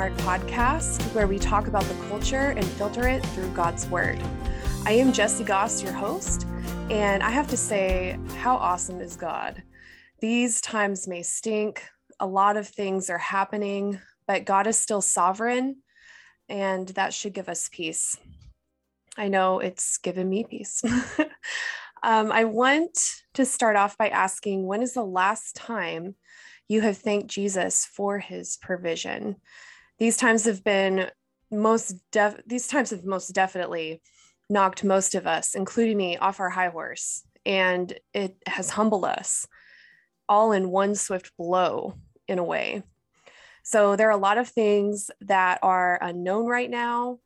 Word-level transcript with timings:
Heart 0.00 0.16
podcast, 0.20 1.02
where 1.14 1.26
we 1.26 1.38
talk 1.38 1.66
about 1.66 1.82
the 1.82 2.06
culture 2.08 2.54
and 2.56 2.64
filter 2.64 3.06
it 3.06 3.22
through 3.26 3.50
God's 3.50 3.86
Word. 3.88 4.18
I 4.86 4.92
am 4.92 5.12
Jesse 5.12 5.44
Goss, 5.44 5.82
your 5.82 5.92
host, 5.92 6.46
and 6.88 7.22
I 7.22 7.28
have 7.28 7.48
to 7.48 7.56
say, 7.58 8.18
how 8.38 8.56
awesome 8.56 9.02
is 9.02 9.14
God? 9.14 9.62
These 10.20 10.62
times 10.62 11.06
may 11.06 11.22
stink, 11.22 11.84
a 12.18 12.26
lot 12.26 12.56
of 12.56 12.66
things 12.66 13.10
are 13.10 13.18
happening, 13.18 14.00
but 14.26 14.46
God 14.46 14.66
is 14.66 14.78
still 14.78 15.02
sovereign, 15.02 15.82
and 16.48 16.88
that 16.88 17.12
should 17.12 17.34
give 17.34 17.50
us 17.50 17.68
peace. 17.70 18.16
I 19.18 19.28
know 19.28 19.58
it's 19.58 19.98
given 19.98 20.30
me 20.30 20.44
peace. 20.44 20.82
um, 22.02 22.32
I 22.32 22.44
want 22.44 22.98
to 23.34 23.44
start 23.44 23.76
off 23.76 23.98
by 23.98 24.08
asking 24.08 24.66
when 24.66 24.80
is 24.80 24.94
the 24.94 25.04
last 25.04 25.56
time 25.56 26.14
you 26.68 26.80
have 26.80 26.96
thanked 26.96 27.28
Jesus 27.28 27.84
for 27.84 28.18
his 28.18 28.56
provision. 28.56 29.36
These 30.00 30.16
times 30.16 30.46
have 30.46 30.64
been 30.64 31.10
most 31.52 31.94
def- 32.10 32.40
these 32.46 32.66
times 32.66 32.90
have 32.90 33.04
most 33.04 33.28
definitely 33.28 34.02
knocked 34.48 34.82
most 34.82 35.14
of 35.14 35.26
us, 35.26 35.54
including 35.54 35.96
me, 35.96 36.16
off 36.16 36.40
our 36.40 36.50
high 36.50 36.68
horse. 36.68 37.22
And 37.46 37.96
it 38.12 38.36
has 38.46 38.70
humbled 38.70 39.04
us 39.04 39.46
all 40.28 40.52
in 40.52 40.70
one 40.70 40.94
swift 40.94 41.32
blow, 41.36 41.94
in 42.26 42.38
a 42.38 42.44
way. 42.44 42.82
So 43.62 43.94
there 43.94 44.08
are 44.08 44.12
a 44.12 44.16
lot 44.16 44.38
of 44.38 44.48
things 44.48 45.10
that 45.20 45.58
are 45.62 45.98
unknown 46.00 46.46
right 46.46 46.70
now. 46.70 47.18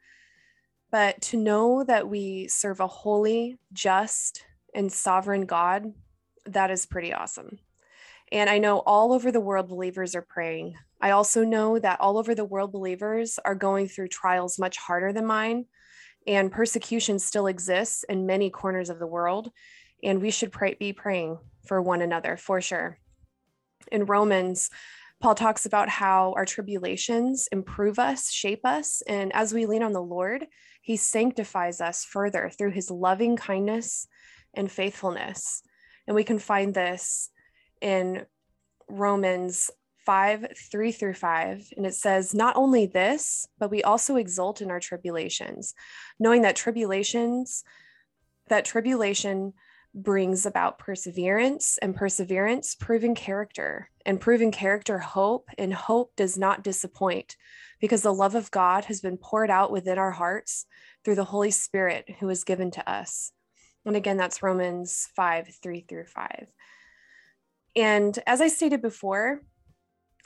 But 0.91 1.20
to 1.22 1.36
know 1.36 1.84
that 1.84 2.09
we 2.09 2.48
serve 2.48 2.80
a 2.80 2.86
holy, 2.86 3.59
just, 3.72 4.44
and 4.75 4.92
sovereign 4.92 5.47
God, 5.47 5.92
that 6.47 6.70
is 6.70 6.86
pretty 6.86 7.12
awesome. 7.12 7.59
And 8.33 8.48
I 8.48 8.59
know 8.59 8.78
all 8.78 9.12
over 9.12 9.31
the 9.31 9.41
world 9.41 9.69
believers 9.69 10.14
are 10.14 10.22
praying. 10.22 10.77
I 11.05 11.10
also 11.10 11.44
know 11.44 11.78
that 11.78 12.00
all 12.00 12.16
over 12.16 12.34
the 12.34 12.47
world 12.47 12.72
believers 12.72 13.38
are 13.44 13.55
going 13.55 13.88
through 13.88 14.08
trials 14.08 14.58
much 14.58 14.78
harder 14.78 15.12
than 15.12 15.27
mine, 15.27 15.66
and 16.27 16.50
persecution 16.50 17.19
still 17.19 17.47
exists 17.47 18.05
in 18.08 18.24
many 18.24 18.48
corners 18.48 18.88
of 18.88 18.98
the 18.98 19.06
world. 19.06 19.50
And 20.02 20.22
we 20.22 20.30
should 20.30 20.50
pray, 20.50 20.72
be 20.80 20.94
praying 20.94 21.36
for 21.66 21.82
one 21.82 22.00
another 22.00 22.38
for 22.38 22.62
sure. 22.62 22.97
In 23.92 24.06
Romans, 24.06 24.70
Paul 25.20 25.34
talks 25.34 25.66
about 25.66 25.91
how 25.91 26.32
our 26.38 26.47
tribulations 26.47 27.50
improve 27.52 27.98
us, 27.98 28.32
shape 28.32 28.64
us, 28.64 29.02
and 29.06 29.30
as 29.34 29.52
we 29.52 29.66
lean 29.66 29.82
on 29.82 29.92
the 29.92 30.00
Lord, 30.00 30.47
he 30.80 30.97
sanctifies 30.97 31.82
us 31.82 32.02
further 32.02 32.48
through 32.48 32.70
his 32.70 32.91
loving 32.91 33.36
kindness 33.36 34.08
and 34.55 34.72
faithfulness. 34.72 35.60
And 36.06 36.14
we 36.14 36.25
can 36.25 36.38
find 36.38 36.72
this 36.72 37.28
in 37.82 38.25
Romans 38.88 39.70
5 40.05 40.47
3 40.70 40.92
through 40.92 41.14
5. 41.14 41.72
And 41.77 41.86
it 41.86 41.94
says, 41.94 42.34
Not 42.34 42.56
only 42.56 42.86
this, 42.86 43.48
but 43.58 43.70
we 43.70 43.83
also 43.83 44.16
exult 44.16 44.60
in 44.60 44.70
our 44.70 44.80
tribulations, 44.80 45.74
knowing 46.19 46.42
that 46.42 46.56
tribulations, 46.56 47.64
that 48.48 48.64
tribulation 48.64 49.55
brings 49.94 50.44
about 50.44 50.78
perseverance, 50.78 51.78
and 51.78 51.94
perseverance, 51.94 52.75
proven 52.75 53.14
character, 53.14 53.91
and 54.05 54.20
proven 54.20 54.50
character, 54.50 54.98
hope, 54.98 55.48
and 55.56 55.72
hope 55.72 56.12
does 56.16 56.36
not 56.36 56.64
disappoint 56.64 57.36
because 57.80 58.02
the 58.02 58.12
love 58.12 58.34
of 58.34 58.50
God 58.50 58.86
has 58.86 59.00
been 59.00 59.16
poured 59.16 59.50
out 59.50 59.70
within 59.70 59.98
our 59.98 60.10
hearts 60.10 60.66
through 61.05 61.14
the 61.14 61.25
Holy 61.25 61.50
Spirit 61.50 62.16
who 62.19 62.28
is 62.28 62.44
given 62.44 62.70
to 62.72 62.91
us. 62.91 63.30
And 63.86 63.94
again, 63.94 64.16
that's 64.16 64.42
Romans 64.42 65.08
5 65.14 65.48
3 65.62 65.80
through 65.88 66.06
5. 66.06 66.47
And 67.76 68.19
as 68.26 68.41
I 68.41 68.48
stated 68.48 68.82
before, 68.82 69.42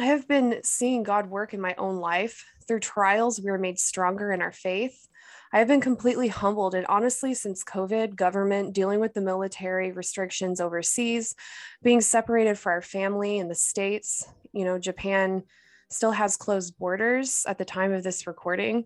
I 0.00 0.06
have 0.06 0.28
been 0.28 0.60
seeing 0.62 1.02
God 1.02 1.28
work 1.28 1.54
in 1.54 1.60
my 1.60 1.74
own 1.76 1.96
life. 1.96 2.46
Through 2.68 2.80
trials, 2.80 3.40
we 3.40 3.50
are 3.50 3.58
made 3.58 3.80
stronger 3.80 4.30
in 4.30 4.40
our 4.40 4.52
faith. 4.52 5.08
I 5.52 5.58
have 5.58 5.66
been 5.66 5.80
completely 5.80 6.28
humbled. 6.28 6.76
And 6.76 6.86
honestly, 6.86 7.34
since 7.34 7.64
COVID, 7.64 8.14
government, 8.14 8.74
dealing 8.74 9.00
with 9.00 9.14
the 9.14 9.20
military 9.20 9.90
restrictions 9.90 10.60
overseas, 10.60 11.34
being 11.82 12.00
separated 12.00 12.58
for 12.58 12.70
our 12.70 12.82
family 12.82 13.38
in 13.38 13.48
the 13.48 13.56
States, 13.56 14.28
you 14.52 14.64
know, 14.64 14.78
Japan 14.78 15.42
still 15.90 16.12
has 16.12 16.36
closed 16.36 16.78
borders 16.78 17.44
at 17.48 17.58
the 17.58 17.64
time 17.64 17.92
of 17.92 18.04
this 18.04 18.26
recording. 18.26 18.84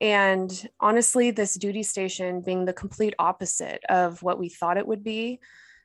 And 0.00 0.68
honestly, 0.78 1.32
this 1.32 1.54
duty 1.54 1.82
station 1.82 2.40
being 2.40 2.66
the 2.66 2.72
complete 2.72 3.14
opposite 3.18 3.82
of 3.88 4.22
what 4.22 4.38
we 4.38 4.48
thought 4.48 4.76
it 4.76 4.86
would 4.86 5.02
be, 5.02 5.40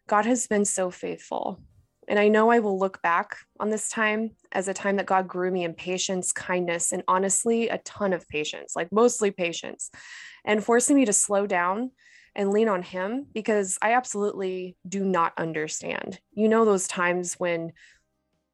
God 0.08 0.26
has 0.26 0.46
been 0.46 0.66
so 0.66 0.92
faithful. 0.92 1.60
And 2.10 2.18
I 2.18 2.28
know 2.28 2.50
I 2.50 2.60
will 2.60 2.80
look 2.80 3.02
back 3.04 3.38
on 3.60 3.70
this 3.70 3.88
time 3.88 4.32
as 4.52 4.68
a 4.68 4.74
time 4.74 4.96
that 4.96 5.06
God 5.06 5.28
grew 5.28 5.52
me 5.52 5.64
in 5.64 5.76
patience, 5.76 6.32
kindness, 6.34 6.92
and 6.92 7.04
honestly, 7.08 7.70
a 7.70 7.78
ton 7.80 8.14
of 8.14 8.28
patience, 8.28 8.76
like 8.76 8.92
mostly 8.92 9.30
patience, 9.30 9.92
and 10.44 10.64
forcing 10.64 10.96
me 10.96 11.06
to 11.06 11.14
slow 11.14 11.46
down 11.46 11.92
and 12.36 12.52
lean 12.52 12.68
on 12.68 12.82
Him 12.82 13.28
because 13.32 13.78
I 13.80 13.94
absolutely 13.94 14.76
do 14.88 15.06
not 15.06 15.34
understand. 15.38 16.20
You 16.34 16.50
know, 16.50 16.66
those 16.66 16.88
times 16.88 17.36
when 17.36 17.74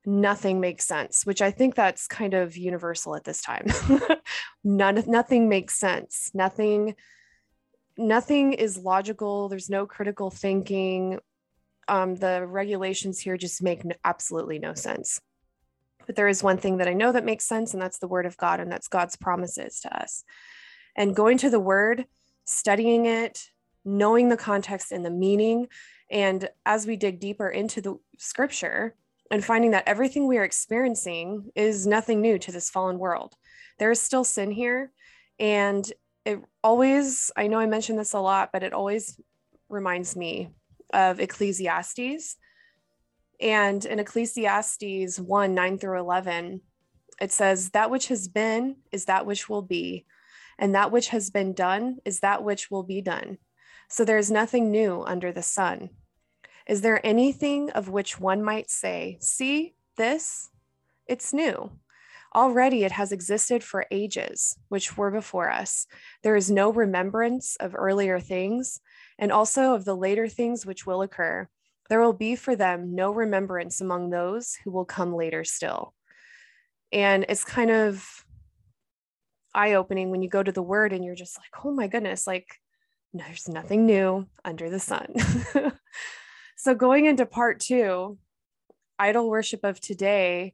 nothing 0.05 0.59
makes 0.59 0.85
sense, 0.85 1.25
which 1.25 1.41
I 1.41 1.51
think 1.51 1.75
that's 1.75 2.07
kind 2.07 2.33
of 2.33 2.57
universal 2.57 3.15
at 3.15 3.23
this 3.23 3.41
time. 3.41 3.67
None, 4.65 5.03
nothing 5.07 5.47
makes 5.47 5.75
sense. 5.77 6.29
Nothing, 6.33 6.95
nothing 7.97 8.53
is 8.53 8.77
logical. 8.77 9.47
There's 9.47 9.69
no 9.69 9.85
critical 9.85 10.29
thinking 10.29 11.19
um, 11.87 12.15
the 12.15 12.45
regulations 12.45 13.19
here 13.19 13.37
just 13.37 13.61
make 13.61 13.83
absolutely 14.03 14.59
no 14.59 14.73
sense. 14.73 15.19
But 16.05 16.15
there 16.15 16.27
is 16.27 16.43
one 16.43 16.57
thing 16.57 16.77
that 16.77 16.87
I 16.87 16.93
know 16.93 17.11
that 17.11 17.25
makes 17.25 17.45
sense, 17.45 17.73
and 17.73 17.81
that's 17.81 17.99
the 17.99 18.07
word 18.07 18.25
of 18.25 18.37
God, 18.37 18.59
and 18.59 18.71
that's 18.71 18.87
God's 18.87 19.15
promises 19.15 19.79
to 19.81 20.01
us. 20.01 20.23
And 20.95 21.15
going 21.15 21.37
to 21.39 21.49
the 21.49 21.59
word, 21.59 22.05
studying 22.45 23.05
it, 23.05 23.49
knowing 23.83 24.29
the 24.29 24.37
context 24.37 24.91
and 24.91 25.05
the 25.05 25.09
meaning, 25.09 25.67
and 26.09 26.49
as 26.65 26.85
we 26.85 26.95
dig 26.95 27.19
deeper 27.19 27.49
into 27.49 27.81
the 27.81 27.95
scripture 28.17 28.95
and 29.31 29.43
finding 29.43 29.71
that 29.71 29.87
everything 29.87 30.27
we 30.27 30.37
are 30.37 30.43
experiencing 30.43 31.49
is 31.55 31.87
nothing 31.87 32.21
new 32.21 32.37
to 32.37 32.51
this 32.51 32.69
fallen 32.69 32.99
world, 32.99 33.35
there 33.79 33.91
is 33.91 34.01
still 34.01 34.23
sin 34.23 34.51
here. 34.51 34.91
And 35.39 35.91
it 36.23 36.39
always, 36.63 37.31
I 37.35 37.47
know 37.47 37.59
I 37.59 37.65
mentioned 37.65 37.99
this 37.99 38.13
a 38.13 38.19
lot, 38.19 38.51
but 38.53 38.63
it 38.63 38.73
always 38.73 39.19
reminds 39.69 40.15
me 40.15 40.49
of 40.93 41.19
Ecclesiastes. 41.19 42.37
And 43.39 43.83
in 43.85 43.99
Ecclesiastes 43.99 45.19
1 45.19 45.53
9 45.53 45.77
through 45.77 45.99
11, 45.99 46.61
it 47.19 47.31
says, 47.31 47.71
That 47.71 47.91
which 47.91 48.07
has 48.07 48.27
been 48.27 48.77
is 48.91 49.05
that 49.05 49.25
which 49.25 49.49
will 49.49 49.61
be, 49.61 50.05
and 50.57 50.75
that 50.75 50.91
which 50.91 51.09
has 51.09 51.29
been 51.29 51.53
done 51.53 51.97
is 52.05 52.21
that 52.21 52.43
which 52.43 52.71
will 52.71 52.83
be 52.83 53.01
done. 53.01 53.37
So 53.89 54.05
there 54.05 54.17
is 54.17 54.31
nothing 54.31 54.71
new 54.71 55.03
under 55.03 55.31
the 55.31 55.43
sun. 55.43 55.89
Is 56.67 56.81
there 56.81 57.05
anything 57.05 57.69
of 57.71 57.89
which 57.89 58.19
one 58.19 58.43
might 58.43 58.69
say, 58.69 59.17
See, 59.21 59.75
this? 59.97 60.49
It's 61.07 61.33
new. 61.33 61.71
Already 62.33 62.83
it 62.83 62.91
has 62.91 63.11
existed 63.11 63.63
for 63.63 63.85
ages, 63.91 64.57
which 64.67 64.97
were 64.97 65.11
before 65.11 65.49
us. 65.49 65.87
There 66.23 66.35
is 66.35 66.51
no 66.51 66.73
remembrance 66.73 67.55
of 67.57 67.75
earlier 67.77 68.19
things, 68.19 68.81
and 69.17 69.31
also 69.31 69.73
of 69.73 69.85
the 69.85 69.95
later 69.95 70.27
things 70.27 70.65
which 70.65 70.85
will 70.85 71.01
occur. 71.01 71.47
There 71.89 72.01
will 72.01 72.13
be 72.13 72.35
for 72.35 72.55
them 72.55 72.95
no 72.95 73.11
remembrance 73.11 73.81
among 73.81 74.09
those 74.09 74.55
who 74.63 74.71
will 74.71 74.85
come 74.85 75.13
later 75.13 75.43
still. 75.43 75.93
And 76.91 77.25
it's 77.29 77.43
kind 77.43 77.71
of 77.71 78.25
eye 79.53 79.73
opening 79.73 80.09
when 80.09 80.21
you 80.21 80.29
go 80.29 80.43
to 80.43 80.51
the 80.51 80.61
word 80.61 80.93
and 80.93 81.03
you're 81.03 81.15
just 81.15 81.37
like, 81.37 81.65
oh 81.65 81.71
my 81.71 81.87
goodness, 81.87 82.27
like 82.27 82.59
there's 83.13 83.47
nothing 83.47 83.85
new 83.85 84.27
under 84.43 84.69
the 84.69 84.79
sun. 84.79 85.13
so, 86.57 86.75
going 86.75 87.05
into 87.05 87.25
part 87.25 87.59
two, 87.59 88.17
idol 88.99 89.29
worship 89.29 89.63
of 89.63 89.79
today, 89.79 90.53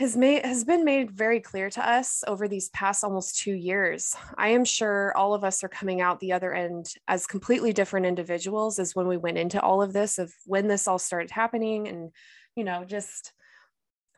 has 0.00 0.16
made 0.16 0.46
has 0.46 0.64
been 0.64 0.82
made 0.82 1.10
very 1.10 1.40
clear 1.40 1.68
to 1.68 1.86
us 1.86 2.24
over 2.26 2.48
these 2.48 2.70
past 2.70 3.04
almost 3.04 3.36
2 3.36 3.52
years. 3.52 4.16
I 4.38 4.48
am 4.48 4.64
sure 4.64 5.14
all 5.14 5.34
of 5.34 5.44
us 5.44 5.62
are 5.62 5.68
coming 5.68 6.00
out 6.00 6.20
the 6.20 6.32
other 6.32 6.54
end 6.54 6.94
as 7.06 7.26
completely 7.26 7.74
different 7.74 8.06
individuals 8.06 8.78
as 8.78 8.94
when 8.94 9.06
we 9.06 9.18
went 9.18 9.36
into 9.36 9.60
all 9.60 9.82
of 9.82 9.92
this 9.92 10.18
of 10.18 10.32
when 10.46 10.68
this 10.68 10.88
all 10.88 10.98
started 10.98 11.30
happening 11.30 11.86
and 11.86 12.12
you 12.56 12.64
know 12.64 12.84
just 12.84 13.32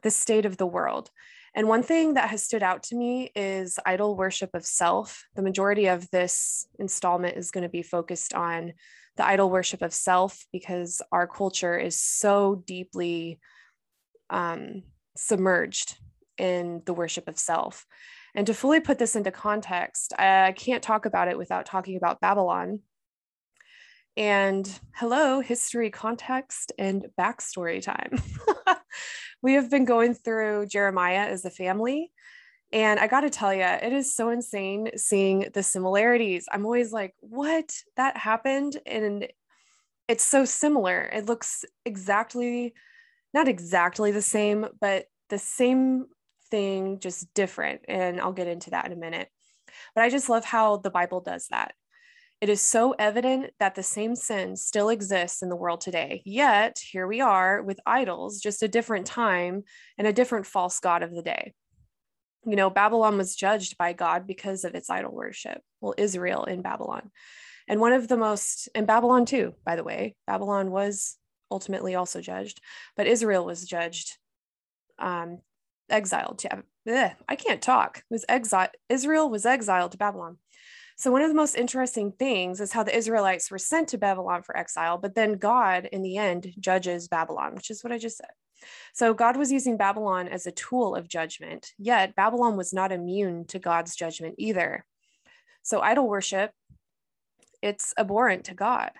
the 0.04 0.10
state 0.10 0.46
of 0.46 0.56
the 0.56 0.66
world. 0.66 1.10
And 1.54 1.66
one 1.66 1.82
thing 1.82 2.14
that 2.14 2.30
has 2.30 2.44
stood 2.44 2.62
out 2.62 2.84
to 2.84 2.96
me 2.96 3.32
is 3.34 3.78
idol 3.84 4.16
worship 4.16 4.50
of 4.54 4.64
self. 4.64 5.24
The 5.34 5.42
majority 5.42 5.88
of 5.88 6.08
this 6.10 6.66
installment 6.78 7.36
is 7.36 7.50
going 7.50 7.64
to 7.64 7.68
be 7.68 7.82
focused 7.82 8.34
on 8.34 8.72
the 9.16 9.26
idol 9.26 9.50
worship 9.50 9.82
of 9.82 9.92
self 9.92 10.46
because 10.52 11.02
our 11.10 11.26
culture 11.26 11.76
is 11.76 12.00
so 12.00 12.62
deeply 12.66 13.40
um, 14.30 14.84
submerged 15.16 15.96
in 16.38 16.82
the 16.86 16.94
worship 16.94 17.28
of 17.28 17.38
self. 17.38 17.86
And 18.34 18.46
to 18.46 18.54
fully 18.54 18.80
put 18.80 18.98
this 18.98 19.14
into 19.14 19.30
context, 19.30 20.12
I 20.18 20.52
can't 20.52 20.82
talk 20.82 21.04
about 21.04 21.28
it 21.28 21.36
without 21.36 21.66
talking 21.66 21.96
about 21.96 22.20
Babylon. 22.20 22.80
And 24.16 24.68
hello, 24.94 25.40
history, 25.40 25.90
context, 25.90 26.72
and 26.78 27.06
backstory 27.18 27.82
time. 27.82 28.22
we 29.42 29.54
have 29.54 29.70
been 29.70 29.84
going 29.84 30.14
through 30.14 30.66
Jeremiah 30.66 31.26
as 31.28 31.44
a 31.44 31.50
family. 31.50 32.10
And 32.72 32.98
I 32.98 33.06
got 33.06 33.20
to 33.20 33.30
tell 33.30 33.52
you, 33.52 33.62
it 33.62 33.92
is 33.92 34.14
so 34.14 34.30
insane 34.30 34.90
seeing 34.96 35.50
the 35.52 35.62
similarities. 35.62 36.46
I'm 36.50 36.64
always 36.64 36.90
like, 36.92 37.14
what? 37.20 37.74
That 37.96 38.16
happened? 38.16 38.78
And 38.86 39.28
it's 40.08 40.24
so 40.24 40.46
similar. 40.46 41.02
It 41.12 41.26
looks 41.26 41.64
exactly, 41.84 42.74
not 43.34 43.48
exactly 43.48 44.10
the 44.10 44.22
same, 44.22 44.66
but 44.80 45.06
the 45.30 45.38
same 45.38 46.06
thing, 46.50 47.00
just 47.00 47.32
different. 47.34 47.82
And 47.88 48.20
I'll 48.20 48.32
get 48.32 48.48
into 48.48 48.70
that 48.70 48.86
in 48.86 48.92
a 48.92 48.96
minute. 48.96 49.28
But 49.94 50.04
I 50.04 50.10
just 50.10 50.28
love 50.28 50.44
how 50.44 50.76
the 50.76 50.90
Bible 50.90 51.20
does 51.20 51.46
that. 51.50 51.74
It 52.42 52.48
is 52.48 52.60
so 52.60 52.92
evident 52.98 53.52
that 53.60 53.76
the 53.76 53.84
same 53.84 54.16
sin 54.16 54.56
still 54.56 54.88
exists 54.88 55.42
in 55.42 55.48
the 55.48 55.56
world 55.56 55.80
today. 55.80 56.22
Yet, 56.24 56.76
here 56.90 57.06
we 57.06 57.20
are 57.20 57.62
with 57.62 57.78
idols, 57.86 58.40
just 58.40 58.64
a 58.64 58.68
different 58.68 59.06
time 59.06 59.62
and 59.96 60.08
a 60.08 60.12
different 60.12 60.46
false 60.46 60.80
God 60.80 61.04
of 61.04 61.14
the 61.14 61.22
day. 61.22 61.54
You 62.44 62.56
know, 62.56 62.68
Babylon 62.68 63.16
was 63.16 63.36
judged 63.36 63.78
by 63.78 63.92
God 63.92 64.26
because 64.26 64.64
of 64.64 64.74
its 64.74 64.90
idol 64.90 65.12
worship. 65.12 65.60
Well, 65.80 65.94
Israel 65.96 66.42
in 66.44 66.62
Babylon. 66.62 67.12
And 67.68 67.80
one 67.80 67.92
of 67.92 68.08
the 68.08 68.16
most, 68.16 68.68
and 68.74 68.88
Babylon 68.88 69.24
too, 69.24 69.54
by 69.64 69.76
the 69.76 69.84
way, 69.84 70.16
Babylon 70.26 70.72
was 70.72 71.16
ultimately 71.52 71.94
also 71.94 72.20
judged, 72.20 72.60
but 72.96 73.06
Israel 73.06 73.44
was 73.44 73.64
judged, 73.66 74.18
um, 74.98 75.38
exiled 75.90 76.38
to, 76.40 76.62
ugh, 76.90 77.10
I 77.28 77.36
can't 77.36 77.62
talk, 77.62 77.98
it 77.98 78.04
was 78.10 78.24
exiled, 78.28 78.70
Israel 78.88 79.30
was 79.30 79.46
exiled 79.46 79.92
to 79.92 79.98
Babylon. 79.98 80.38
So, 80.96 81.10
one 81.10 81.22
of 81.22 81.28
the 81.28 81.34
most 81.34 81.56
interesting 81.56 82.12
things 82.12 82.60
is 82.60 82.72
how 82.72 82.82
the 82.82 82.96
Israelites 82.96 83.50
were 83.50 83.58
sent 83.58 83.88
to 83.88 83.98
Babylon 83.98 84.42
for 84.42 84.56
exile, 84.56 84.98
but 84.98 85.14
then 85.14 85.34
God, 85.34 85.88
in 85.90 86.02
the 86.02 86.16
end, 86.16 86.52
judges 86.58 87.08
Babylon, 87.08 87.54
which 87.54 87.70
is 87.70 87.82
what 87.82 87.92
I 87.92 87.98
just 87.98 88.18
said. 88.18 88.30
So, 88.92 89.14
God 89.14 89.36
was 89.36 89.50
using 89.50 89.76
Babylon 89.76 90.28
as 90.28 90.46
a 90.46 90.52
tool 90.52 90.94
of 90.94 91.08
judgment, 91.08 91.72
yet 91.78 92.14
Babylon 92.14 92.56
was 92.56 92.72
not 92.72 92.92
immune 92.92 93.46
to 93.46 93.58
God's 93.58 93.96
judgment 93.96 94.36
either. 94.38 94.84
So, 95.62 95.80
idol 95.80 96.08
worship, 96.08 96.52
it's 97.62 97.94
abhorrent 97.96 98.44
to 98.44 98.54
God. 98.54 98.90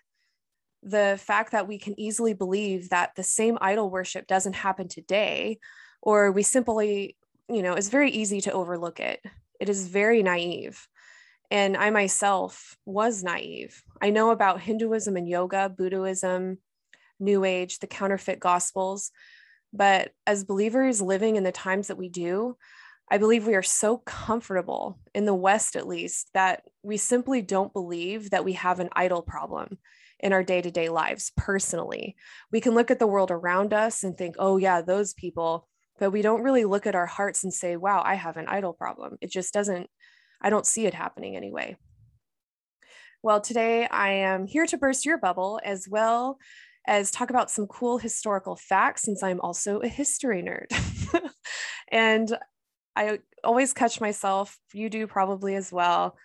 The 0.83 1.19
fact 1.23 1.53
that 1.53 1.69
we 1.69 1.79
can 1.79 1.99
easily 1.99 2.35
believe 2.35 2.91
that 2.91 3.15
the 3.15 3.23
same 3.23 3.57
idol 3.61 3.91
worship 3.91 4.27
doesn't 4.27 4.55
happen 4.55 4.89
today, 4.89 5.59
or 6.01 6.33
we 6.33 6.43
simply, 6.43 7.17
you 7.49 7.63
know, 7.63 7.75
it's 7.75 7.89
very 7.89 8.11
easy 8.11 8.41
to 8.43 8.53
overlook 8.53 8.99
it. 8.99 9.21
It 9.61 9.69
is 9.69 9.87
very 9.87 10.23
naive. 10.23 10.89
And 11.51 11.77
I 11.77 11.91
myself 11.91 12.77
was 12.85 13.23
naive. 13.23 13.83
I 14.01 14.11
know 14.11 14.31
about 14.31 14.61
Hinduism 14.61 15.17
and 15.17 15.29
yoga, 15.29 15.69
Buddhism, 15.69 16.59
New 17.21 17.45
Age, 17.45 17.79
the 17.79 17.87
counterfeit 17.87 18.41
gospels. 18.41 19.11
But 19.73 20.13
as 20.27 20.45
believers 20.45 21.01
living 21.01 21.37
in 21.37 21.45
the 21.45 21.53
times 21.53 21.89
that 21.89 21.99
we 21.99 22.09
do, 22.09 22.57
I 23.11 23.19
believe 23.19 23.47
we 23.47 23.55
are 23.55 23.63
so 23.63 23.99
comfortable 23.99 24.99
in 25.15 25.27
the 25.27 25.35
West, 25.35 25.77
at 25.77 25.87
least, 25.87 26.31
that 26.33 26.65
we 26.83 26.97
simply 26.97 27.43
don't 27.43 27.73
believe 27.73 28.31
that 28.31 28.45
we 28.45 28.55
have 28.55 28.81
an 28.81 28.89
idol 28.93 29.23
problem 29.23 29.79
in 30.23 30.33
our 30.33 30.43
day 30.43 30.63
to 30.63 30.71
day 30.71 30.89
lives 30.89 31.33
personally. 31.37 32.17
We 32.51 32.61
can 32.61 32.75
look 32.75 32.91
at 32.91 32.99
the 32.99 33.07
world 33.07 33.31
around 33.31 33.73
us 33.73 34.05
and 34.05 34.17
think, 34.17 34.37
oh, 34.39 34.57
yeah, 34.57 34.81
those 34.81 35.15
people, 35.15 35.69
but 35.99 36.11
we 36.11 36.23
don't 36.23 36.43
really 36.43 36.65
look 36.65 36.87
at 36.87 36.95
our 36.95 37.07
hearts 37.07 37.45
and 37.45 37.53
say, 37.53 37.77
wow, 37.77 38.03
I 38.05 38.15
have 38.15 38.37
an 38.37 38.47
idol 38.49 38.73
problem. 38.73 39.19
It 39.21 39.31
just 39.31 39.53
doesn't 39.53 39.89
I 40.43 40.51
don't 40.51 40.67
see 40.67 40.87
it 40.87 40.95
happening 40.95 41.37
anyway. 41.37 41.77
Well, 43.23 43.41
today 43.41 43.87
I 43.87 44.11
am 44.11 44.47
here 44.47 44.67
to 44.67 44.77
burst 44.77 45.07
your 45.07 45.19
bubble 45.19 45.61
as 45.65 45.87
well 45.89 46.39
as 46.85 47.13
talk 47.13 47.31
about 47.31 47.51
some 47.51 47.69
cool 47.69 47.99
historical 47.99 48.57
facts 48.57 49.03
since 49.03 49.23
I'm 49.23 49.41
also 49.41 49.79
a 49.79 49.87
history 49.87 50.43
nerd. 50.43 51.31
and 51.93 52.37
I 52.97 53.21
always 53.45 53.73
catch 53.73 54.01
myself, 54.01 54.59
you 54.73 54.91
do 54.91 55.07
probably 55.07 55.55
as 55.55 55.71
well, 55.71 56.17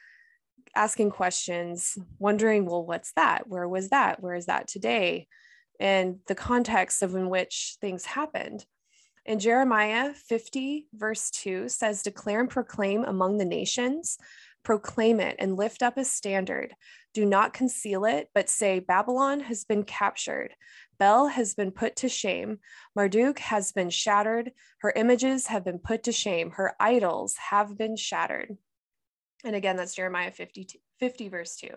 asking 0.78 1.12
questions, 1.12 1.98
wondering, 2.20 2.66
well, 2.66 2.86
what's 2.86 3.12
that? 3.14 3.48
Where 3.48 3.68
was 3.68 3.90
that? 3.90 4.22
Where 4.22 4.36
is 4.36 4.46
that 4.46 4.68
today? 4.68 5.28
And 5.80 6.20
the 6.28 6.36
context 6.36 7.02
of 7.04 7.16
in 7.16 7.30
which 7.30 7.78
things 7.82 8.06
happened. 8.06 8.66
In 9.26 9.40
Jeremiah 9.40 10.14
50, 10.14 10.88
verse 10.94 11.30
2 11.32 11.68
says, 11.68 12.02
Declare 12.02 12.42
and 12.42 12.50
proclaim 12.50 13.04
among 13.04 13.38
the 13.38 13.46
nations, 13.46 14.18
proclaim 14.64 15.20
it 15.20 15.36
and 15.40 15.58
lift 15.58 15.84
up 15.84 15.98
a 15.98 16.06
standard. 16.06 16.74
Do 17.14 17.26
not 17.26 17.54
conceal 17.54 18.06
it, 18.06 18.30
but 18.34 18.50
say, 18.50 18.80
Babylon 18.80 19.42
has 19.42 19.66
been 19.66 19.84
captured. 19.84 20.54
Bel 21.00 21.28
has 21.28 21.56
been 21.56 21.72
put 21.72 21.96
to 21.98 22.10
shame. 22.10 22.60
Marduk 22.96 23.40
has 23.40 23.72
been 23.72 23.90
shattered. 23.90 24.52
Her 24.80 24.94
images 24.96 25.48
have 25.48 25.66
been 25.66 25.80
put 25.80 26.04
to 26.04 26.12
shame. 26.12 26.52
Her 26.52 26.76
idols 26.80 27.36
have 27.50 27.78
been 27.78 27.96
shattered. 27.96 28.58
And 29.44 29.56
again, 29.56 29.76
that's 29.76 29.96
Jeremiah 29.96 30.32
50, 30.32 30.68
50 31.00 31.30
verse 31.30 31.56
2. 31.58 31.70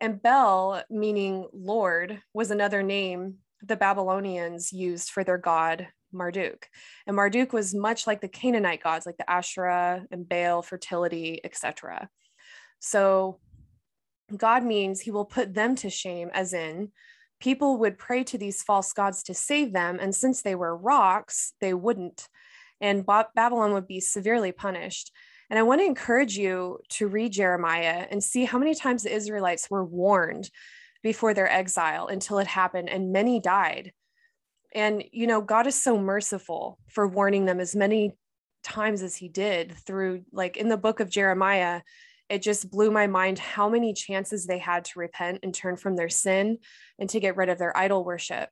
And 0.00 0.22
Bel, 0.22 0.82
meaning 0.90 1.46
Lord, 1.52 2.20
was 2.32 2.50
another 2.50 2.82
name 2.82 3.36
the 3.62 3.76
Babylonians 3.76 4.72
used 4.72 5.10
for 5.10 5.22
their 5.22 5.38
god 5.38 5.88
Marduk. 6.12 6.68
And 7.06 7.16
Marduk 7.16 7.52
was 7.52 7.74
much 7.74 8.06
like 8.06 8.20
the 8.20 8.28
Canaanite 8.28 8.82
gods, 8.82 9.06
like 9.06 9.16
the 9.16 9.30
Asherah 9.30 10.04
and 10.10 10.28
Baal, 10.28 10.62
fertility, 10.62 11.40
etc. 11.44 12.08
So 12.78 13.38
God 14.36 14.64
means 14.64 15.00
he 15.00 15.10
will 15.10 15.24
put 15.24 15.54
them 15.54 15.74
to 15.76 15.90
shame, 15.90 16.30
as 16.32 16.52
in, 16.52 16.90
people 17.40 17.78
would 17.78 17.98
pray 17.98 18.24
to 18.24 18.38
these 18.38 18.62
false 18.62 18.92
gods 18.92 19.22
to 19.24 19.34
save 19.34 19.72
them. 19.72 19.98
And 20.00 20.14
since 20.14 20.42
they 20.42 20.54
were 20.54 20.76
rocks, 20.76 21.54
they 21.60 21.74
wouldn't. 21.74 22.28
And 22.80 23.04
Babylon 23.06 23.72
would 23.72 23.86
be 23.86 24.00
severely 24.00 24.52
punished. 24.52 25.12
And 25.50 25.58
I 25.58 25.62
want 25.62 25.80
to 25.80 25.86
encourage 25.86 26.38
you 26.38 26.78
to 26.90 27.08
read 27.08 27.32
Jeremiah 27.32 28.06
and 28.08 28.22
see 28.22 28.44
how 28.44 28.58
many 28.58 28.74
times 28.74 29.02
the 29.02 29.14
Israelites 29.14 29.68
were 29.68 29.84
warned 29.84 30.48
before 31.02 31.34
their 31.34 31.50
exile 31.50 32.06
until 32.06 32.38
it 32.38 32.46
happened, 32.46 32.88
and 32.88 33.12
many 33.12 33.40
died. 33.40 33.92
And, 34.72 35.02
you 35.10 35.26
know, 35.26 35.40
God 35.40 35.66
is 35.66 35.82
so 35.82 35.98
merciful 35.98 36.78
for 36.88 37.08
warning 37.08 37.46
them 37.46 37.58
as 37.58 37.74
many 37.74 38.12
times 38.62 39.02
as 39.02 39.16
he 39.16 39.28
did 39.28 39.74
through, 39.86 40.22
like 40.32 40.56
in 40.56 40.68
the 40.68 40.76
book 40.76 41.00
of 41.00 41.10
Jeremiah. 41.10 41.80
It 42.28 42.42
just 42.42 42.70
blew 42.70 42.92
my 42.92 43.08
mind 43.08 43.40
how 43.40 43.68
many 43.68 43.92
chances 43.92 44.46
they 44.46 44.58
had 44.58 44.84
to 44.84 45.00
repent 45.00 45.40
and 45.42 45.52
turn 45.52 45.76
from 45.76 45.96
their 45.96 46.08
sin 46.08 46.58
and 46.98 47.10
to 47.10 47.18
get 47.18 47.36
rid 47.36 47.48
of 47.48 47.58
their 47.58 47.76
idol 47.76 48.04
worship. 48.04 48.50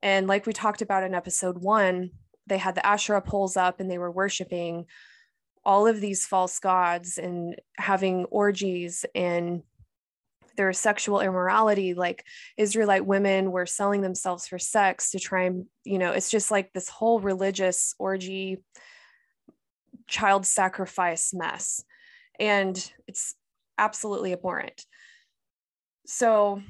And 0.00 0.26
like 0.26 0.46
we 0.46 0.54
talked 0.54 0.80
about 0.80 1.02
in 1.02 1.14
episode 1.14 1.58
one, 1.58 2.12
they 2.46 2.56
had 2.56 2.74
the 2.74 2.86
Asherah 2.86 3.20
poles 3.20 3.58
up 3.58 3.78
and 3.78 3.90
they 3.90 3.98
were 3.98 4.10
worshiping 4.10 4.86
all 5.64 5.86
of 5.86 6.00
these 6.00 6.26
false 6.26 6.58
gods 6.58 7.18
and 7.18 7.56
having 7.76 8.24
orgies 8.26 9.04
and 9.14 9.62
their 10.56 10.72
sexual 10.72 11.20
immorality 11.20 11.94
like 11.94 12.24
israelite 12.56 13.06
women 13.06 13.50
were 13.50 13.66
selling 13.66 14.02
themselves 14.02 14.46
for 14.46 14.58
sex 14.58 15.10
to 15.10 15.18
try 15.18 15.44
and 15.44 15.64
you 15.84 15.98
know 15.98 16.12
it's 16.12 16.30
just 16.30 16.50
like 16.50 16.72
this 16.72 16.88
whole 16.88 17.20
religious 17.20 17.94
orgy 17.98 18.58
child 20.10 20.44
sacrifice 20.44 21.32
mess. 21.32 21.84
And 22.38 22.76
it's 23.06 23.34
absolutely 23.78 24.32
abhorrent. 24.32 24.84
So 26.06 26.60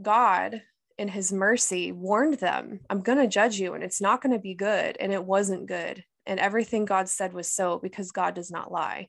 god 0.00 0.62
in 0.96 1.08
his 1.08 1.32
mercy 1.32 1.90
warned 1.90 2.34
them 2.34 2.78
i'm 2.88 3.00
going 3.00 3.18
to 3.18 3.26
judge 3.26 3.58
you 3.58 3.74
and 3.74 3.82
it's 3.82 4.00
not 4.00 4.22
going 4.22 4.32
to 4.32 4.38
be 4.38 4.54
good 4.54 4.96
and 5.00 5.12
it 5.12 5.24
wasn't 5.24 5.66
good 5.66 6.04
and 6.28 6.38
everything 6.38 6.84
god 6.84 7.08
said 7.08 7.32
was 7.32 7.50
so 7.50 7.78
because 7.78 8.12
god 8.12 8.34
does 8.34 8.50
not 8.50 8.70
lie 8.70 9.08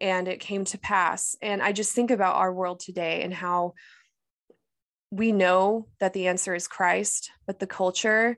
and 0.00 0.28
it 0.28 0.40
came 0.40 0.64
to 0.66 0.78
pass. 0.78 1.36
And 1.40 1.62
I 1.62 1.72
just 1.72 1.92
think 1.92 2.10
about 2.10 2.36
our 2.36 2.52
world 2.52 2.80
today 2.80 3.22
and 3.22 3.32
how 3.32 3.74
we 5.10 5.32
know 5.32 5.88
that 6.00 6.12
the 6.12 6.26
answer 6.26 6.54
is 6.54 6.68
Christ, 6.68 7.30
but 7.46 7.58
the 7.58 7.66
culture, 7.66 8.36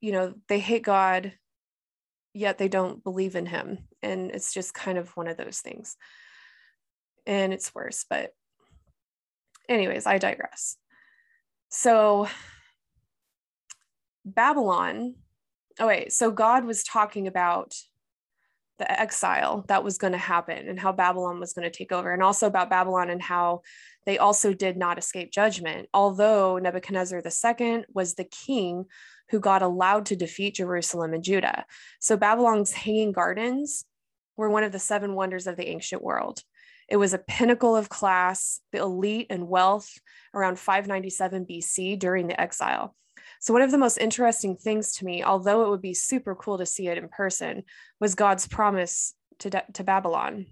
you 0.00 0.12
know, 0.12 0.34
they 0.48 0.58
hate 0.58 0.82
God, 0.82 1.32
yet 2.32 2.58
they 2.58 2.68
don't 2.68 3.02
believe 3.02 3.36
in 3.36 3.46
him. 3.46 3.78
And 4.02 4.30
it's 4.30 4.54
just 4.54 4.74
kind 4.74 4.98
of 4.98 5.14
one 5.16 5.28
of 5.28 5.36
those 5.36 5.58
things. 5.60 5.96
And 7.26 7.52
it's 7.52 7.74
worse. 7.74 8.06
But, 8.08 8.30
anyways, 9.68 10.06
I 10.06 10.18
digress. 10.18 10.76
So, 11.68 12.28
Babylon, 14.24 15.16
oh, 15.80 15.86
wait, 15.86 16.12
so 16.12 16.30
God 16.30 16.64
was 16.64 16.82
talking 16.82 17.26
about 17.26 17.74
the 18.78 19.00
exile 19.00 19.64
that 19.68 19.82
was 19.82 19.98
going 19.98 20.12
to 20.12 20.18
happen 20.18 20.68
and 20.68 20.78
how 20.78 20.92
Babylon 20.92 21.40
was 21.40 21.52
going 21.52 21.70
to 21.70 21.76
take 21.76 21.92
over, 21.92 22.12
and 22.12 22.22
also 22.22 22.46
about 22.46 22.70
Babylon 22.70 23.10
and 23.10 23.22
how 23.22 23.62
they 24.04 24.18
also 24.18 24.52
did 24.52 24.76
not 24.76 24.98
escape 24.98 25.32
judgment. 25.32 25.88
Although 25.94 26.58
Nebuchadnezzar 26.58 27.22
II 27.24 27.84
was 27.92 28.14
the 28.14 28.24
king 28.24 28.84
who 29.30 29.40
got 29.40 29.62
allowed 29.62 30.06
to 30.06 30.16
defeat 30.16 30.56
Jerusalem 30.56 31.12
and 31.12 31.24
Judah. 31.24 31.64
So 32.00 32.16
Babylon's 32.16 32.72
hanging 32.72 33.12
gardens 33.12 33.84
were 34.36 34.50
one 34.50 34.62
of 34.62 34.72
the 34.72 34.78
seven 34.78 35.14
wonders 35.14 35.46
of 35.46 35.56
the 35.56 35.68
ancient 35.68 36.02
world. 36.02 36.42
It 36.88 36.96
was 36.96 37.14
a 37.14 37.18
pinnacle 37.18 37.74
of 37.74 37.88
class, 37.88 38.60
the 38.72 38.78
elite 38.78 39.26
and 39.30 39.48
wealth 39.48 39.90
around 40.32 40.58
597 40.58 41.44
BC 41.44 41.98
during 41.98 42.28
the 42.28 42.40
exile. 42.40 42.94
So, 43.40 43.52
one 43.52 43.62
of 43.62 43.70
the 43.70 43.78
most 43.78 43.98
interesting 43.98 44.56
things 44.56 44.92
to 44.96 45.04
me, 45.04 45.22
although 45.22 45.64
it 45.64 45.70
would 45.70 45.82
be 45.82 45.94
super 45.94 46.34
cool 46.34 46.58
to 46.58 46.66
see 46.66 46.88
it 46.88 46.98
in 46.98 47.08
person, 47.08 47.62
was 48.00 48.14
God's 48.14 48.46
promise 48.46 49.14
to, 49.40 49.50
to 49.74 49.84
Babylon. 49.84 50.46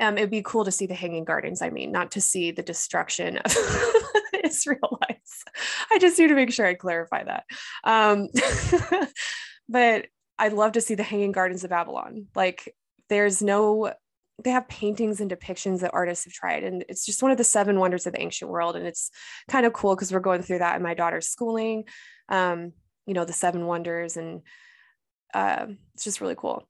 Um, 0.00 0.18
it'd 0.18 0.30
be 0.30 0.42
cool 0.42 0.64
to 0.64 0.72
see 0.72 0.86
the 0.86 0.94
Hanging 0.94 1.24
Gardens, 1.24 1.62
I 1.62 1.70
mean, 1.70 1.92
not 1.92 2.12
to 2.12 2.20
see 2.20 2.50
the 2.50 2.62
destruction 2.62 3.36
of 3.38 3.56
Israelites. 4.44 5.44
I 5.90 5.98
just 5.98 6.18
need 6.18 6.28
to 6.28 6.34
make 6.34 6.52
sure 6.52 6.66
I 6.66 6.74
clarify 6.74 7.24
that. 7.24 7.44
Um, 7.84 8.28
but 9.68 10.06
I'd 10.38 10.54
love 10.54 10.72
to 10.72 10.80
see 10.80 10.96
the 10.96 11.02
Hanging 11.02 11.32
Gardens 11.32 11.62
of 11.62 11.70
Babylon. 11.70 12.26
Like, 12.34 12.74
there's 13.08 13.42
no 13.42 13.92
they 14.42 14.50
have 14.50 14.68
paintings 14.68 15.20
and 15.20 15.30
depictions 15.30 15.80
that 15.80 15.94
artists 15.94 16.24
have 16.24 16.32
tried 16.32 16.64
and 16.64 16.84
it's 16.88 17.06
just 17.06 17.22
one 17.22 17.30
of 17.30 17.38
the 17.38 17.44
seven 17.44 17.78
wonders 17.78 18.06
of 18.06 18.12
the 18.12 18.20
ancient 18.20 18.50
world 18.50 18.76
and 18.76 18.86
it's 18.86 19.10
kind 19.48 19.66
of 19.66 19.72
cool 19.72 19.94
because 19.94 20.12
we're 20.12 20.20
going 20.20 20.42
through 20.42 20.58
that 20.58 20.76
in 20.76 20.82
my 20.82 20.94
daughter's 20.94 21.28
schooling 21.28 21.84
um, 22.28 22.72
you 23.06 23.14
know 23.14 23.24
the 23.24 23.32
seven 23.32 23.66
wonders 23.66 24.16
and 24.16 24.42
uh, 25.34 25.66
it's 25.94 26.04
just 26.04 26.20
really 26.20 26.34
cool. 26.36 26.68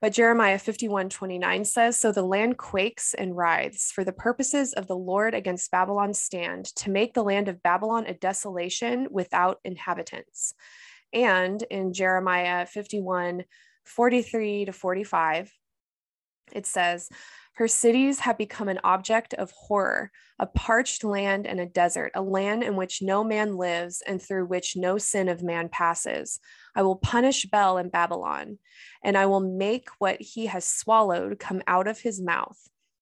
But 0.00 0.12
jeremiah 0.12 0.58
51 0.58 1.10
29 1.10 1.64
says 1.64 1.98
so 1.98 2.10
the 2.10 2.22
land 2.22 2.58
quakes 2.58 3.14
and 3.14 3.36
writhes 3.36 3.92
for 3.94 4.02
the 4.04 4.12
purposes 4.12 4.72
of 4.72 4.88
the 4.88 4.96
lord 4.96 5.32
against 5.32 5.70
babylon 5.70 6.12
stand 6.12 6.66
to 6.76 6.90
make 6.90 7.14
the 7.14 7.22
land 7.22 7.48
of 7.48 7.62
babylon 7.62 8.06
a 8.06 8.14
desolation 8.14 9.06
without 9.10 9.60
inhabitants. 9.64 10.54
And 11.12 11.62
in 11.70 11.92
jeremiah 11.92 12.66
51 12.66 13.44
43 13.84 14.64
to 14.66 14.72
45 14.72 15.52
it 16.52 16.66
says, 16.66 17.08
Her 17.54 17.68
cities 17.68 18.20
have 18.20 18.38
become 18.38 18.68
an 18.68 18.80
object 18.84 19.34
of 19.34 19.50
horror, 19.52 20.10
a 20.38 20.46
parched 20.46 21.04
land 21.04 21.46
and 21.46 21.60
a 21.60 21.66
desert, 21.66 22.12
a 22.14 22.22
land 22.22 22.62
in 22.62 22.76
which 22.76 23.02
no 23.02 23.22
man 23.22 23.56
lives 23.56 24.02
and 24.06 24.20
through 24.20 24.46
which 24.46 24.76
no 24.76 24.98
sin 24.98 25.28
of 25.28 25.42
man 25.42 25.68
passes. 25.68 26.40
I 26.74 26.82
will 26.82 26.96
punish 26.96 27.46
Bel 27.46 27.78
in 27.78 27.88
Babylon, 27.88 28.58
and 29.02 29.16
I 29.16 29.26
will 29.26 29.40
make 29.40 29.88
what 29.98 30.20
he 30.20 30.46
has 30.46 30.64
swallowed 30.64 31.38
come 31.38 31.62
out 31.66 31.86
of 31.86 32.00
his 32.00 32.20
mouth, 32.20 32.58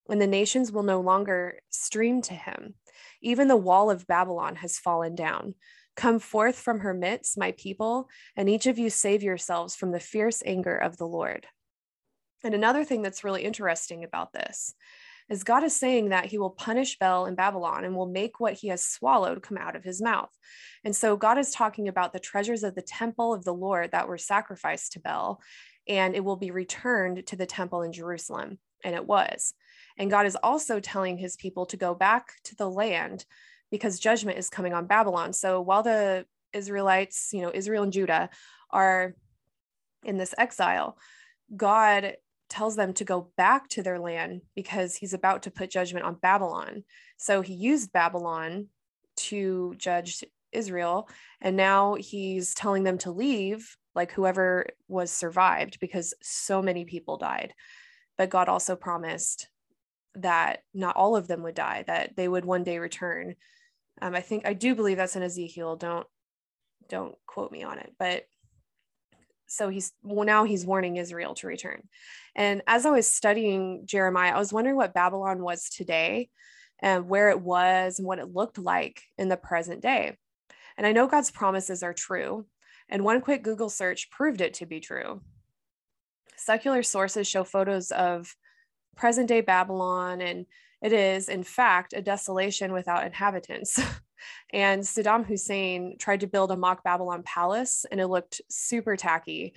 and 0.09 0.21
the 0.21 0.27
nations 0.27 0.73
will 0.73 0.83
no 0.83 1.01
longer 1.01 1.61
stream 1.71 2.23
to 2.23 2.35
him. 2.35 2.75
Even 3.23 3.49
the 3.49 3.57
wall 3.57 3.91
of 3.91 4.07
Babylon 4.07 4.57
has 4.57 4.79
fallen 4.79 5.15
down. 5.15 5.55
Come 5.97 6.19
forth 6.19 6.59
from 6.59 6.81
her 6.81 6.95
midst, 6.95 7.37
my 7.37 7.53
people, 7.53 8.09
and 8.37 8.49
each 8.49 8.67
of 8.67 8.79
you 8.79 8.91
save 8.91 9.23
yourselves 9.23 9.77
from 9.77 9.93
the 9.93 10.01
fierce 10.01 10.43
anger 10.47 10.77
of 10.77 10.97
the 10.97 11.07
Lord. 11.07 11.47
And 12.45 12.55
another 12.55 12.85
thing 12.85 13.03
that's 13.03 13.25
really 13.25 13.45
interesting 13.45 14.05
about 14.05 14.33
this 14.33 14.75
is 15.29 15.45
God 15.45 15.63
is 15.63 15.77
saying 15.77 16.09
that 16.09 16.27
he 16.27 16.39
will 16.39 16.51
punish 16.51 16.99
Bel 16.99 17.27
in 17.27 17.37
Babylon 17.37 17.85
and 17.85 17.95
will 17.95 18.09
make 18.09 18.41
what 18.41 18.55
he 18.55 18.69
has 18.69 18.85
swallowed 18.85 19.43
come 19.43 19.57
out 19.57 19.77
of 19.77 19.85
his 19.85 20.03
mouth. 20.03 20.31
And 20.85 20.95
so 20.95 21.17
God 21.17 21.39
is 21.39 21.53
talking 21.53 21.87
about 21.87 22.13
the 22.13 22.19
treasures 22.19 22.65
of 22.65 22.75
the 22.75 22.83
temple 22.83 23.33
of 23.33 23.45
the 23.45 23.55
Lord 23.55 23.93
that 23.93 24.09
were 24.09 24.19
sacrificed 24.19 24.93
to 24.93 25.01
Bel, 25.01 25.41
and 25.87 26.17
it 26.17 26.25
will 26.25 26.37
be 26.37 26.51
returned 26.51 27.27
to 27.29 27.37
the 27.37 27.47
temple 27.47 27.83
in 27.83 27.93
Jerusalem. 27.93 28.59
And 28.83 28.95
it 28.95 29.07
was. 29.07 29.55
And 29.99 30.11
God 30.11 30.27
is 30.27 30.37
also 30.43 30.81
telling 30.81 31.19
his 31.19 31.37
people 31.37 31.67
to 31.67 31.77
go 31.77 31.95
back 31.95 32.33
to 32.45 32.57
the 32.57 32.69
land 32.69 33.25
because 33.71 34.01
judgment 34.01 34.39
is 34.39 34.49
coming 34.49 34.73
on 34.73 34.87
Babylon. 34.87 35.33
So 35.33 35.61
while 35.61 35.83
the 35.83 36.25
Israelites, 36.53 37.29
you 37.33 37.43
know, 37.43 37.53
Israel 37.53 37.83
and 37.83 37.93
Judah 37.93 38.31
are 38.71 39.15
in 40.03 40.17
this 40.17 40.35
exile, 40.39 40.97
God 41.55 42.15
tells 42.51 42.77
them 42.77 42.93
to 42.95 43.05
go 43.05 43.31
back 43.37 43.69
to 43.69 43.83
their 43.83 43.99
land 43.99 44.43
because 44.55 44.97
he's 44.97 45.15
about 45.15 45.45
to 45.45 45.51
put 45.51 45.71
judgment 45.71 46.05
on 46.05 46.15
Babylon. 46.17 46.85
So 47.17 47.41
he 47.41 47.55
used 47.55 47.93
Babylon 47.93 48.67
to 49.17 49.75
judge 49.79 50.25
Israel. 50.53 51.09
And 51.41 51.57
now 51.57 51.95
he's 51.95 52.55
telling 52.55 52.83
them 52.83 52.99
to 52.99 53.13
leave, 53.13 53.77
like 53.95 54.13
whoever 54.13 54.67
was 54.89 55.11
survived, 55.11 55.79
because 55.81 56.15
so 56.21 56.61
many 56.61 56.85
people 56.85 57.17
died. 57.17 57.55
But 58.19 58.31
God 58.31 58.49
also 58.49 58.77
promised 58.77 59.49
that 60.17 60.63
not 60.75 60.97
all 60.97 61.17
of 61.17 61.29
them 61.29 61.43
would 61.43 61.55
die, 61.55 61.85
that 61.87 62.17
they 62.17 62.29
would 62.29 62.45
one 62.45 62.65
day 62.65 62.79
return. 62.79 63.37
Um, 64.03 64.15
I 64.15 64.21
think 64.21 64.47
I 64.47 64.55
do 64.55 64.75
believe 64.75 64.97
that's 64.97 65.17
in 65.17 65.23
Ezekiel. 65.23 65.77
Don't 65.77 66.07
don't 66.89 67.15
quote 67.27 67.53
me 67.53 67.63
on 67.63 67.79
it, 67.79 67.93
but 67.99 68.25
so 69.51 69.69
he's 69.69 69.93
well 70.03 70.25
now 70.25 70.45
he's 70.45 70.65
warning 70.65 70.97
Israel 70.97 71.35
to 71.35 71.47
return. 71.47 71.83
And 72.37 72.63
as 72.67 72.87
I 72.87 72.91
was 72.91 73.13
studying 73.13 73.83
Jeremiah, 73.85 74.35
I 74.35 74.39
was 74.39 74.53
wondering 74.53 74.77
what 74.77 74.95
Babylon 74.95 75.43
was 75.43 75.69
today 75.69 76.31
and 76.79 77.09
where 77.09 77.31
it 77.31 77.41
was 77.41 77.99
and 77.99 78.07
what 78.07 78.21
it 78.21 78.33
looked 78.33 78.59
like 78.59 79.03
in 79.19 79.29
the 79.29 79.37
present 79.37 79.83
day. 79.83 80.17
And 80.77 80.87
I 80.87 80.93
know 80.93 81.09
God's 81.09 81.31
promises 81.31 81.83
are 81.83 81.93
true. 81.93 82.47
And 82.89 83.05
one 83.05 83.21
quick 83.21 83.43
Google 83.43 83.69
search 83.69 84.11
proved 84.11 84.41
it 84.41 84.55
to 84.55 84.67
be 84.67 84.81
true. 84.81 85.21
Secular 86.37 86.83
sources 86.83 87.27
show 87.27 87.45
photos 87.45 87.91
of 87.91 88.35
present 88.97 89.29
day 89.29 89.41
Babylon, 89.41 90.21
and 90.21 90.47
it 90.83 90.93
is, 90.93 91.29
in 91.29 91.43
fact, 91.43 91.93
a 91.93 92.03
desolation 92.03 92.73
without 92.73 93.05
inhabitants. 93.05 93.79
And 94.53 94.83
Saddam 94.83 95.27
Hussein 95.27 95.97
tried 95.99 96.21
to 96.21 96.27
build 96.27 96.51
a 96.51 96.57
mock 96.57 96.85
Babylon 96.85 97.23
palace 97.25 97.85
and 97.91 98.01
it 98.01 98.07
looked 98.07 98.41
super 98.49 98.97
tacky. 98.97 99.55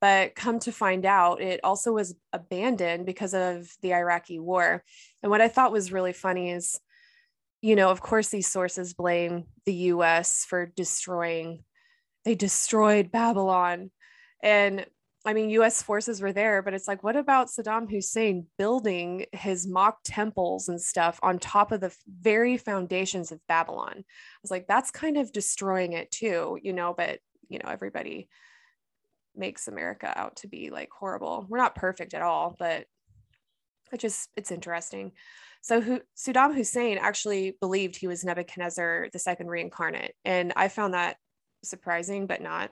But 0.00 0.34
come 0.34 0.58
to 0.60 0.72
find 0.72 1.06
out, 1.06 1.40
it 1.40 1.60
also 1.64 1.92
was 1.92 2.14
abandoned 2.32 3.06
because 3.06 3.34
of 3.34 3.68
the 3.80 3.94
Iraqi 3.94 4.38
war. 4.38 4.84
And 5.22 5.30
what 5.30 5.40
I 5.40 5.48
thought 5.48 5.72
was 5.72 5.92
really 5.92 6.12
funny 6.12 6.50
is, 6.50 6.78
you 7.62 7.76
know, 7.76 7.90
of 7.90 8.00
course, 8.00 8.28
these 8.28 8.46
sources 8.46 8.92
blame 8.92 9.44
the 9.64 9.74
US 9.74 10.44
for 10.44 10.66
destroying, 10.66 11.64
they 12.24 12.34
destroyed 12.34 13.10
Babylon. 13.10 13.90
And 14.42 14.86
I 15.26 15.32
mean, 15.32 15.50
US 15.50 15.82
forces 15.82 16.22
were 16.22 16.32
there, 16.32 16.62
but 16.62 16.72
it's 16.72 16.86
like, 16.86 17.02
what 17.02 17.16
about 17.16 17.48
Saddam 17.48 17.90
Hussein 17.90 18.46
building 18.58 19.26
his 19.32 19.66
mock 19.66 19.98
temples 20.04 20.68
and 20.68 20.80
stuff 20.80 21.18
on 21.20 21.40
top 21.40 21.72
of 21.72 21.80
the 21.80 21.92
very 22.08 22.56
foundations 22.56 23.32
of 23.32 23.44
Babylon? 23.48 23.94
I 23.96 24.02
was 24.40 24.52
like, 24.52 24.68
that's 24.68 24.92
kind 24.92 25.16
of 25.16 25.32
destroying 25.32 25.94
it 25.94 26.12
too, 26.12 26.58
you 26.62 26.72
know, 26.72 26.94
but, 26.96 27.18
you 27.48 27.58
know, 27.58 27.68
everybody 27.68 28.28
makes 29.34 29.66
America 29.66 30.12
out 30.16 30.36
to 30.36 30.48
be 30.48 30.70
like 30.70 30.90
horrible. 30.96 31.44
We're 31.48 31.58
not 31.58 31.74
perfect 31.74 32.14
at 32.14 32.22
all, 32.22 32.54
but 32.56 32.86
it 33.92 33.98
just, 33.98 34.30
it's 34.36 34.52
interesting. 34.52 35.10
So 35.60 35.80
who, 35.80 36.00
Saddam 36.16 36.54
Hussein 36.54 36.98
actually 36.98 37.56
believed 37.60 37.96
he 37.96 38.06
was 38.06 38.24
Nebuchadnezzar 38.24 39.08
the 39.12 39.18
second 39.18 39.48
reincarnate. 39.48 40.14
And 40.24 40.52
I 40.54 40.68
found 40.68 40.94
that 40.94 41.16
surprising, 41.64 42.28
but 42.28 42.40
not 42.40 42.70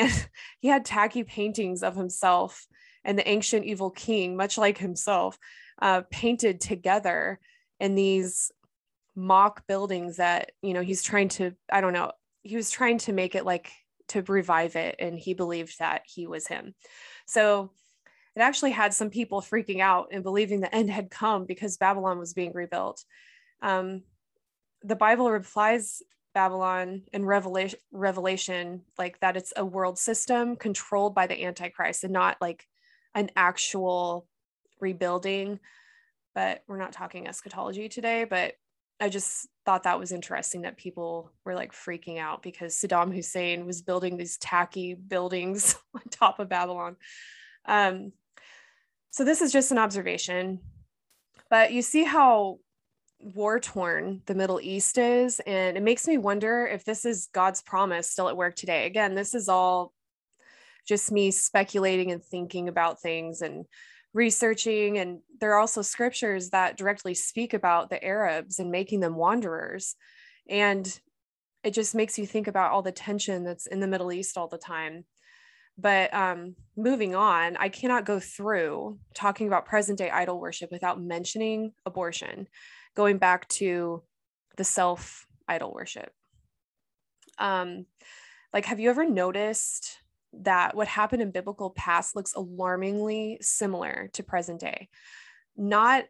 and 0.00 0.28
he 0.60 0.68
had 0.68 0.84
tacky 0.84 1.24
paintings 1.24 1.82
of 1.82 1.96
himself 1.96 2.66
and 3.04 3.18
the 3.18 3.28
ancient 3.28 3.64
evil 3.64 3.90
king, 3.90 4.36
much 4.36 4.56
like 4.56 4.78
himself, 4.78 5.38
uh, 5.80 6.02
painted 6.10 6.60
together 6.60 7.38
in 7.80 7.94
these 7.94 8.50
mock 9.16 9.66
buildings 9.68 10.16
that 10.16 10.50
you 10.60 10.74
know 10.74 10.80
he's 10.80 11.00
trying 11.00 11.28
to 11.28 11.52
i 11.70 11.80
don't 11.80 11.92
know 11.92 12.10
he 12.42 12.56
was 12.56 12.68
trying 12.68 12.98
to 12.98 13.12
make 13.12 13.36
it 13.36 13.44
like 13.44 13.70
to 14.08 14.22
revive 14.22 14.76
it 14.76 14.96
and 14.98 15.18
he 15.18 15.34
believed 15.34 15.78
that 15.78 16.02
he 16.04 16.26
was 16.26 16.46
him. 16.46 16.74
So 17.26 17.70
it 18.36 18.40
actually 18.40 18.72
had 18.72 18.92
some 18.92 19.10
people 19.10 19.40
freaking 19.40 19.80
out 19.80 20.08
and 20.12 20.22
believing 20.22 20.60
the 20.60 20.74
end 20.74 20.90
had 20.90 21.10
come 21.10 21.46
because 21.46 21.76
babylon 21.76 22.18
was 22.18 22.34
being 22.34 22.52
rebuilt. 22.52 23.02
Um, 23.62 24.02
the 24.82 24.96
bible 24.96 25.30
replies 25.30 26.02
Babylon 26.34 27.02
and 27.12 27.26
Revelation, 27.26 27.78
Revelation, 27.92 28.82
like 28.98 29.20
that 29.20 29.36
it's 29.36 29.52
a 29.56 29.64
world 29.64 29.98
system 29.98 30.56
controlled 30.56 31.14
by 31.14 31.26
the 31.26 31.44
Antichrist 31.44 32.04
and 32.04 32.12
not 32.12 32.36
like 32.40 32.66
an 33.14 33.30
actual 33.36 34.26
rebuilding. 34.80 35.60
But 36.34 36.64
we're 36.66 36.78
not 36.78 36.92
talking 36.92 37.28
eschatology 37.28 37.88
today. 37.88 38.24
But 38.24 38.54
I 39.00 39.08
just 39.08 39.48
thought 39.64 39.84
that 39.84 39.98
was 39.98 40.12
interesting 40.12 40.62
that 40.62 40.76
people 40.76 41.30
were 41.44 41.54
like 41.54 41.72
freaking 41.72 42.18
out 42.18 42.42
because 42.42 42.74
Saddam 42.74 43.14
Hussein 43.14 43.66
was 43.66 43.82
building 43.82 44.16
these 44.16 44.36
tacky 44.36 44.94
buildings 44.94 45.76
on 45.94 46.02
top 46.10 46.40
of 46.40 46.48
Babylon. 46.48 46.96
Um, 47.66 48.12
so 49.10 49.24
this 49.24 49.40
is 49.40 49.52
just 49.52 49.70
an 49.70 49.78
observation. 49.78 50.60
But 51.50 51.72
you 51.72 51.82
see 51.82 52.02
how 52.02 52.58
war 53.20 53.58
torn 53.58 54.22
the 54.26 54.34
Middle 54.34 54.60
East 54.60 54.98
is. 54.98 55.40
And 55.46 55.76
it 55.76 55.82
makes 55.82 56.06
me 56.06 56.18
wonder 56.18 56.66
if 56.66 56.84
this 56.84 57.04
is 57.04 57.28
God's 57.32 57.62
promise 57.62 58.10
still 58.10 58.28
at 58.28 58.36
work 58.36 58.56
today. 58.56 58.86
Again, 58.86 59.14
this 59.14 59.34
is 59.34 59.48
all 59.48 59.92
just 60.86 61.10
me 61.10 61.30
speculating 61.30 62.12
and 62.12 62.22
thinking 62.22 62.68
about 62.68 63.00
things 63.00 63.40
and 63.40 63.64
researching. 64.12 64.98
And 64.98 65.20
there 65.40 65.52
are 65.52 65.58
also 65.58 65.82
scriptures 65.82 66.50
that 66.50 66.76
directly 66.76 67.14
speak 67.14 67.54
about 67.54 67.90
the 67.90 68.02
Arabs 68.04 68.58
and 68.58 68.70
making 68.70 69.00
them 69.00 69.16
wanderers. 69.16 69.96
And 70.48 70.86
it 71.62 71.72
just 71.72 71.94
makes 71.94 72.18
you 72.18 72.26
think 72.26 72.46
about 72.46 72.70
all 72.70 72.82
the 72.82 72.92
tension 72.92 73.44
that's 73.44 73.66
in 73.66 73.80
the 73.80 73.86
Middle 73.86 74.12
East 74.12 74.36
all 74.36 74.48
the 74.48 74.58
time. 74.58 75.04
But 75.76 76.14
um, 76.14 76.54
moving 76.76 77.16
on, 77.16 77.56
I 77.56 77.68
cannot 77.68 78.04
go 78.04 78.20
through 78.20 78.98
talking 79.14 79.48
about 79.48 79.66
present 79.66 79.98
day 79.98 80.10
idol 80.10 80.38
worship 80.38 80.70
without 80.70 81.00
mentioning 81.00 81.72
abortion 81.84 82.46
going 82.94 83.18
back 83.18 83.48
to 83.48 84.02
the 84.56 84.64
self 84.64 85.26
idol 85.48 85.72
worship. 85.72 86.10
Um, 87.38 87.86
like, 88.52 88.66
have 88.66 88.80
you 88.80 88.90
ever 88.90 89.08
noticed 89.08 89.98
that 90.32 90.74
what 90.74 90.88
happened 90.88 91.22
in 91.22 91.30
biblical 91.30 91.70
past 91.70 92.16
looks 92.16 92.34
alarmingly 92.34 93.38
similar 93.40 94.10
to 94.12 94.22
present 94.22 94.60
day? 94.60 94.88
Not 95.56 96.04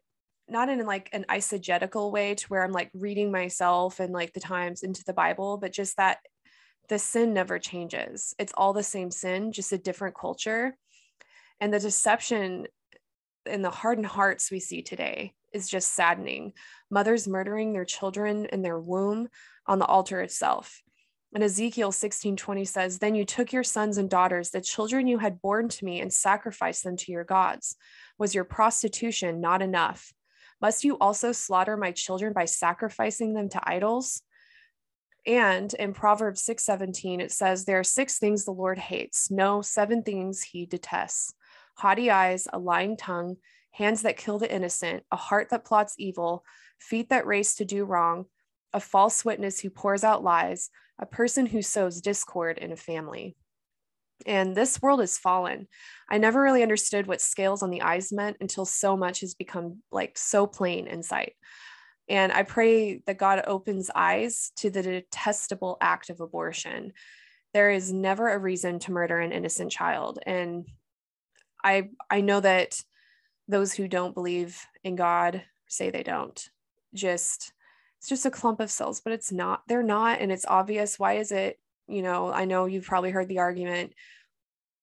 not 0.47 0.69
in 0.69 0.85
like 0.85 1.09
an 1.12 1.25
eisegetical 1.31 2.12
way 2.12 2.35
to 2.35 2.47
where 2.49 2.62
I'm 2.62 2.73
like 2.73 2.91
reading 2.93 3.33
myself 3.33 3.99
and 3.99 4.12
like 4.12 4.35
the 4.35 4.41
times 4.41 4.83
into 4.83 5.03
the 5.05 5.14
Bible, 5.14 5.57
but 5.57 5.73
just 5.73 5.97
that 5.97 6.19
the 6.91 6.99
sin 6.99 7.33
never 7.33 7.59
changes. 7.59 8.35
It's 8.38 8.53
all 8.55 8.75
the 8.75 8.83
same 8.83 9.11
sin, 9.11 9.53
just 9.53 9.73
a 9.73 9.79
different 9.79 10.14
culture. 10.14 10.76
And 11.61 11.73
the 11.73 11.79
deception 11.79 12.67
in 13.47 13.62
the 13.62 13.71
hardened 13.71 14.07
hearts 14.07 14.50
we 14.50 14.61
see 14.61 14.83
today 14.83 15.33
is 15.54 15.68
just 15.68 15.94
saddening. 15.94 16.52
Mothers 16.90 17.26
murdering 17.26 17.73
their 17.73 17.84
children 17.84 18.46
in 18.46 18.62
their 18.62 18.78
womb 18.78 19.28
on 19.66 19.78
the 19.78 19.87
altar 19.87 20.20
itself. 20.20 20.82
And 21.32 21.42
Ezekiel 21.42 21.90
16:20 21.90 22.64
says, 22.64 22.99
"Then 22.99 23.14
you 23.14 23.25
took 23.25 23.52
your 23.52 23.64
sons 23.64 23.99
and 23.99 24.08
daughters, 24.11 24.50
the 24.50 24.61
children 24.61 25.06
you 25.06 25.18
had 25.18 25.40
born 25.40 25.68
to 25.68 25.84
me, 25.84 26.00
and 26.00 26.12
sacrificed 26.12 26.84
them 26.84 26.96
to 26.99 27.12
your 27.12 27.25
gods. 27.25 27.76
Was 28.18 28.34
your 28.34 28.44
prostitution 28.44 29.40
not 29.40 29.62
enough? 29.62 30.12
Must 30.61 30.84
you 30.84 30.96
also 30.99 31.32
slaughter 31.32 31.76
my 31.76 31.90
children 31.90 32.32
by 32.32 32.44
sacrificing 32.44 33.34
them 33.34 33.49
to 33.49 33.68
idols?" 33.68 34.23
And 35.26 35.73
in 35.75 35.94
Proverbs 35.94 36.42
6:17 36.42 37.20
it 37.20 37.32
says 37.32 37.64
there 37.64 37.80
are 37.80 37.84
six 37.84 38.18
things 38.18 38.44
the 38.44 38.52
Lord 38.52 38.78
hates, 38.78 39.30
no 39.30 39.62
seven 39.62 40.02
things 40.02 40.42
he 40.42 40.66
detests. 40.66 41.34
Haughty 41.76 42.11
eyes, 42.11 42.46
a 42.52 42.58
lying 42.58 42.96
tongue, 42.96 43.38
hands 43.75 44.02
that 44.02 44.16
kill 44.16 44.38
the 44.38 44.52
innocent, 44.52 45.02
a 45.11 45.16
heart 45.16 45.50
that 45.50 45.64
plots 45.64 45.97
evil, 45.99 46.45
feet 46.78 47.09
that 47.09 47.26
race 47.26 47.57
to 47.57 47.64
do 47.64 47.85
wrong, 47.85 48.26
a 48.73 48.78
false 48.78 49.25
witness 49.25 49.59
who 49.59 49.69
pours 49.69 50.04
out 50.04 50.23
lies, 50.23 50.71
a 50.99 51.07
person 51.07 51.45
who 51.45 51.61
sows 51.61 52.00
discord 52.00 52.57
in 52.57 52.71
a 52.71 52.76
family. 52.76 53.37
And 54.26 54.57
this 54.57 54.81
world 54.81 55.00
is 55.00 55.19
fallen. 55.19 55.66
I 56.09 56.19
never 56.19 56.40
really 56.40 56.62
understood 56.62 57.09
what 57.09 57.21
scales 57.21 57.64
on 57.64 57.71
the 57.71 57.83
eyes 57.83 58.12
meant 58.12 58.37
until 58.40 58.64
so 58.64 58.97
much 58.97 59.21
has 59.21 59.35
become 59.35 59.83
like 59.90 60.16
so 60.16 60.47
plain 60.47 60.87
in 60.87 61.02
sight. 61.02 61.35
And 62.09 62.31
I 62.31 62.45
pray 62.45 63.02
that 63.07 63.19
God 63.19 63.43
opens 63.45 63.90
eyes 63.93 64.52
to 64.59 64.71
the 64.71 64.83
detestable 64.83 65.78
act 65.81 66.11
of 66.11 66.21
abortion. 66.21 66.93
There 67.54 67.71
is 67.71 67.93
never 67.93 68.28
a 68.28 68.38
reason 68.38 68.78
to 68.81 68.93
murder 68.93 69.19
an 69.19 69.33
innocent 69.33 69.73
child. 69.73 70.21
And 70.25 70.64
I 71.64 71.88
I 72.09 72.21
know 72.21 72.38
that 72.38 72.81
those 73.48 73.72
who 73.72 73.88
don't 73.88 74.14
believe 74.14 74.66
in 74.82 74.96
God 74.96 75.42
say 75.66 75.90
they 75.90 76.02
don't. 76.02 76.48
Just 76.94 77.52
it's 77.98 78.08
just 78.08 78.26
a 78.26 78.30
clump 78.30 78.60
of 78.60 78.70
cells, 78.70 79.00
but 79.00 79.12
it's 79.12 79.32
not. 79.32 79.62
They're 79.66 79.82
not 79.82 80.20
and 80.20 80.30
it's 80.30 80.46
obvious 80.46 80.98
why 80.98 81.14
is 81.14 81.32
it, 81.32 81.58
you 81.88 82.02
know, 82.02 82.32
I 82.32 82.44
know 82.44 82.66
you've 82.66 82.86
probably 82.86 83.10
heard 83.10 83.28
the 83.28 83.38
argument, 83.38 83.94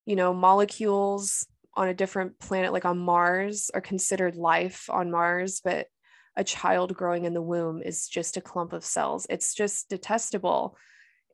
you 0.06 0.16
know, 0.16 0.34
molecules 0.34 1.46
on 1.76 1.88
a 1.88 1.94
different 1.94 2.40
planet 2.40 2.74
like 2.74 2.86
on 2.86 2.98
Mars 2.98 3.72
are 3.74 3.82
considered 3.82 4.36
life 4.36 4.90
on 4.90 5.12
Mars, 5.12 5.62
but 5.64 5.88
a 6.36 6.44
child 6.44 6.96
growing 6.96 7.26
in 7.26 7.34
the 7.34 7.42
womb 7.42 7.82
is 7.82 8.08
just 8.08 8.38
a 8.38 8.42
clump 8.42 8.74
of 8.74 8.86
cells. 8.86 9.28
It's 9.30 9.54
just 9.54 9.90
detestable 9.90 10.78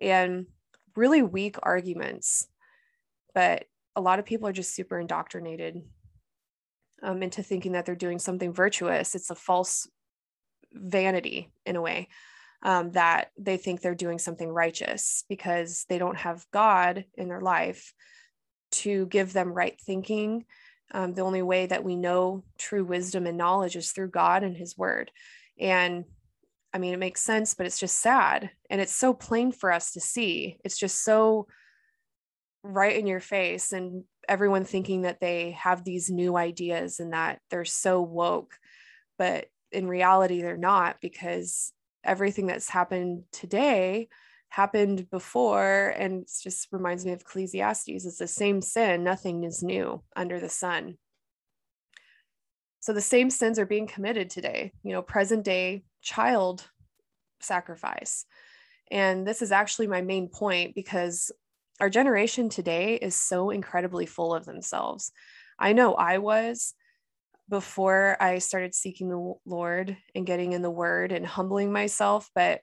and 0.02 0.48
really 0.96 1.22
weak 1.22 1.58
arguments. 1.62 2.48
But 3.34 3.66
a 3.96 4.02
lot 4.02 4.20
of 4.20 4.26
people 4.26 4.48
are 4.48 4.54
just 4.54 4.76
super 4.76 5.00
indoctrinated 5.00 5.82
um, 7.04 7.24
into 7.24 7.44
thinking 7.44 7.74
that 7.74 7.86
they're 7.86 7.96
doing 7.96 8.20
something 8.20 8.54
virtuous. 8.54 9.16
It's 9.16 9.30
a 9.30 9.36
false 9.36 9.88
vanity 10.74 11.52
in 11.66 11.76
a 11.76 11.82
way 11.82 12.08
um, 12.64 12.92
that 12.92 13.32
they 13.38 13.58
think 13.58 13.82
they're 13.82 13.96
doing 13.96 14.20
something 14.20 14.50
righteous 14.50 15.24
because 15.30 15.86
they 15.90 15.98
don't 15.98 16.18
have 16.18 16.46
God 16.52 17.06
in 17.16 17.28
their 17.28 17.42
life 17.42 17.94
to 18.72 19.06
give 19.08 19.34
them 19.34 19.54
right 19.54 19.80
thinking 19.80 20.46
um, 20.92 21.14
the 21.14 21.22
only 21.22 21.42
way 21.42 21.66
that 21.66 21.84
we 21.84 21.96
know 21.96 22.44
true 22.58 22.84
wisdom 22.84 23.28
and 23.28 23.38
knowledge 23.38 23.76
is 23.76 23.92
through 23.92 24.10
God 24.10 24.44
and 24.44 24.56
His 24.56 24.78
Word. 24.78 25.12
And 25.60 26.06
I 26.74 26.78
mean, 26.78 26.94
it 26.94 27.00
makes 27.00 27.22
sense, 27.22 27.54
but 27.54 27.66
it's 27.66 27.80
just 27.80 28.00
sad. 28.00 28.52
And 28.70 28.80
it's 28.80 28.96
so 28.96 29.14
plain 29.14 29.52
for 29.52 29.72
us 29.72 29.92
to 29.94 30.02
see. 30.02 30.58
It's 30.64 30.78
just 30.78 31.04
so 31.04 31.48
right 32.64 32.96
in 32.96 33.08
your 33.08 33.20
face, 33.20 33.72
and 33.72 34.04
everyone 34.28 34.66
thinking 34.66 35.04
that 35.04 35.20
they 35.20 35.52
have 35.52 35.84
these 35.84 36.10
new 36.10 36.38
ideas 36.38 37.00
and 37.00 37.14
that 37.14 37.40
they're 37.50 37.66
so 37.66 38.02
woke. 38.02 38.58
But 39.18 39.48
in 39.72 39.88
reality, 39.88 40.42
they're 40.42 40.58
not 40.58 40.98
because 41.02 41.74
everything 42.04 42.48
that's 42.48 42.70
happened 42.70 43.24
today 43.32 44.08
happened 44.50 45.10
before 45.10 45.94
and 45.98 46.22
it 46.22 46.32
just 46.42 46.70
reminds 46.72 47.06
me 47.06 47.12
of 47.12 47.20
ecclesiastes 47.20 48.06
it's 48.06 48.18
the 48.18 48.26
same 48.26 48.62
sin 48.62 49.04
nothing 49.04 49.44
is 49.44 49.62
new 49.62 50.02
under 50.16 50.40
the 50.40 50.48
sun 50.48 50.98
so 52.80 52.94
the 52.94 53.02
same 53.02 53.30
sins 53.30 53.60
are 53.60 53.66
being 53.66 53.86
committed 53.86 54.30
today 54.30 54.72
you 54.84 54.94
know 54.94 55.02
present 55.02 55.44
day 55.44 55.84
child 56.02 56.70
sacrifice 57.42 58.26
and 58.90 59.28
this 59.28 59.42
is 59.42 59.52
actually 59.52 59.88
my 59.88 60.02
main 60.02 60.30
point 60.30 60.74
because 60.74 61.30
our 61.80 61.90
generation 61.90 62.50
today 62.50 62.96
is 62.96 63.16
so 63.16 63.50
incredibly 63.50 64.06
full 64.06 64.34
of 64.34 64.46
themselves 64.46 65.12
i 65.60 65.74
know 65.74 65.94
i 65.94 66.18
was 66.18 66.74
before 67.50 68.18
i 68.20 68.40
started 68.40 68.76
seeking 68.76 69.10
the 69.10 69.34
lord 69.46 69.96
and 70.16 70.26
getting 70.26 70.54
in 70.54 70.62
the 70.62 70.72
word 70.72 71.12
and 71.12 71.26
humbling 71.26 71.72
myself 71.72 72.30
but 72.36 72.62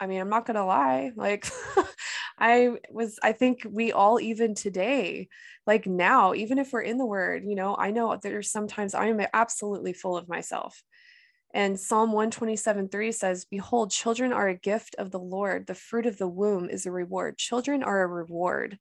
I 0.00 0.06
mean, 0.06 0.20
I'm 0.20 0.28
not 0.28 0.46
going 0.46 0.56
to 0.56 0.64
lie. 0.64 1.12
Like, 1.16 1.50
I 2.38 2.76
was, 2.90 3.18
I 3.22 3.32
think 3.32 3.66
we 3.68 3.92
all, 3.92 4.20
even 4.20 4.54
today, 4.54 5.28
like 5.66 5.86
now, 5.86 6.34
even 6.34 6.58
if 6.58 6.72
we're 6.72 6.82
in 6.82 6.98
the 6.98 7.06
word, 7.06 7.42
you 7.44 7.56
know, 7.56 7.74
I 7.76 7.90
know 7.90 8.16
there's 8.20 8.50
sometimes 8.50 8.94
I 8.94 9.06
am 9.06 9.20
absolutely 9.32 9.92
full 9.92 10.16
of 10.16 10.28
myself. 10.28 10.82
And 11.54 11.80
Psalm 11.80 12.12
127 12.12 12.88
3 12.88 13.12
says, 13.12 13.46
Behold, 13.46 13.90
children 13.90 14.32
are 14.32 14.48
a 14.48 14.54
gift 14.54 14.96
of 14.98 15.10
the 15.10 15.18
Lord. 15.18 15.66
The 15.66 15.74
fruit 15.74 16.06
of 16.06 16.18
the 16.18 16.28
womb 16.28 16.68
is 16.68 16.84
a 16.84 16.92
reward. 16.92 17.38
Children 17.38 17.82
are 17.82 18.02
a 18.02 18.06
reward. 18.06 18.78